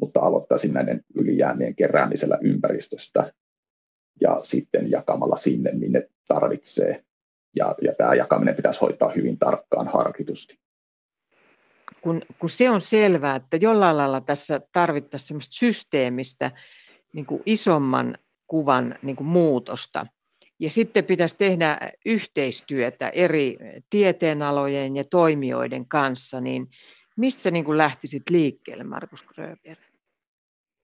[0.00, 3.32] mutta aloittaisin näiden ylijäämien keräämisellä ympäristöstä
[4.20, 7.04] ja sitten jakamalla sinne, minne tarvitsee.
[7.56, 10.58] Ja, ja tämä jakaminen pitäisi hoitaa hyvin tarkkaan harkitusti.
[12.00, 16.50] Kun, kun se on selvää, että jollain lailla tässä tarvittaisiin sellaista systeemistä
[17.12, 20.06] niin kuin isomman kuvan niin kuin muutosta.
[20.58, 23.56] Ja sitten pitäisi tehdä yhteistyötä eri
[23.90, 26.68] tieteenalojen ja toimijoiden kanssa, niin
[27.16, 29.76] mistä niin kuin lähtisit liikkeelle, Markus Gröger?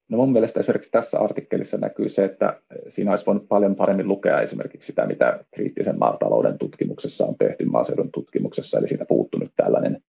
[0.09, 4.41] No mun mielestä esimerkiksi tässä artikkelissa näkyy se, että siinä olisi voinut paljon paremmin lukea
[4.41, 10.03] esimerkiksi sitä, mitä kriittisen maatalouden tutkimuksessa on tehty maaseudun tutkimuksessa, eli siitä puuttunut tällainen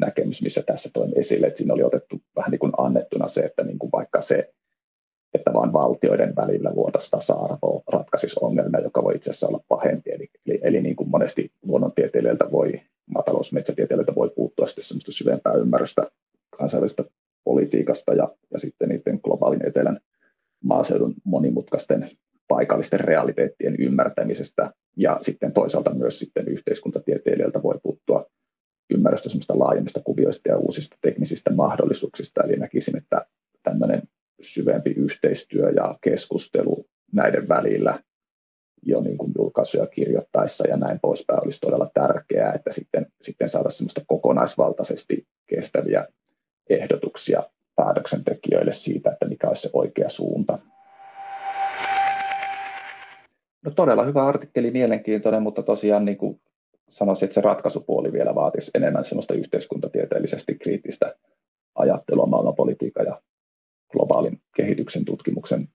[0.00, 3.64] näkemys, missä tässä toin esille, että siinä oli otettu vähän niin kuin annettuna se, että
[3.64, 4.52] niin kuin vaikka se,
[5.34, 10.10] että vain valtioiden välillä luotaisiin tasa-arvoa ratkaisisi ongelmia, joka voi itse asiassa olla pahempi.
[10.10, 16.10] Eli, eli, eli niin kuin monesti luonnontieteilijöiltä voi, maatalousmetsätieteilijöiltä voi puuttua sitten sellaista syvempää ymmärrystä
[16.58, 17.04] kansainvälisestä
[17.50, 20.00] politiikasta ja, ja sitten niiden globaalin etelän
[20.64, 22.10] maaseudun monimutkaisten
[22.48, 28.26] paikallisten realiteettien ymmärtämisestä ja sitten toisaalta myös sitten yhteiskuntatieteilijöiltä voi puuttua
[28.90, 32.42] ymmärrystä semmoista laajemmista kuvioista ja uusista teknisistä mahdollisuuksista.
[32.42, 33.26] Eli näkisin, että
[33.62, 34.02] tämmöinen
[34.40, 38.02] syvempi yhteistyö ja keskustelu näiden välillä
[38.82, 43.78] jo niin kuin julkaisuja kirjoittaessa ja näin poispäin olisi todella tärkeää, että sitten, sitten saataisiin
[43.78, 46.06] semmoista kokonaisvaltaisesti kestäviä
[46.70, 47.42] ehdotuksia
[47.76, 50.58] päätöksentekijöille siitä, että mikä olisi se oikea suunta.
[53.64, 56.40] No todella hyvä artikkeli, mielenkiintoinen, mutta tosiaan niin kuin
[56.88, 61.14] sanoisin, että se ratkaisupuoli vielä vaatisi enemmän sellaista yhteiskuntatieteellisesti kriittistä
[61.74, 63.20] ajattelua maailmanpolitiikan ja
[63.92, 65.68] globaalin kehityksen tutkimuksen,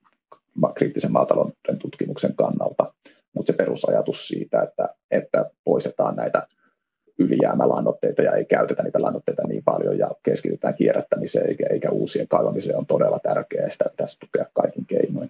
[0.76, 2.94] kriittisen maatalouden tutkimuksen kannalta.
[3.34, 6.48] Mutta se perusajatus siitä, että, että poistetaan näitä
[7.20, 12.78] ylijäämälannoitteita ja ei käytetä niitä lannoitteita niin paljon ja keskitytään kierrättämiseen eikä, eikä uusien kaivamiseen
[12.78, 15.30] on todella tärkeää sitä pitäisi tukea kaikin keinoin.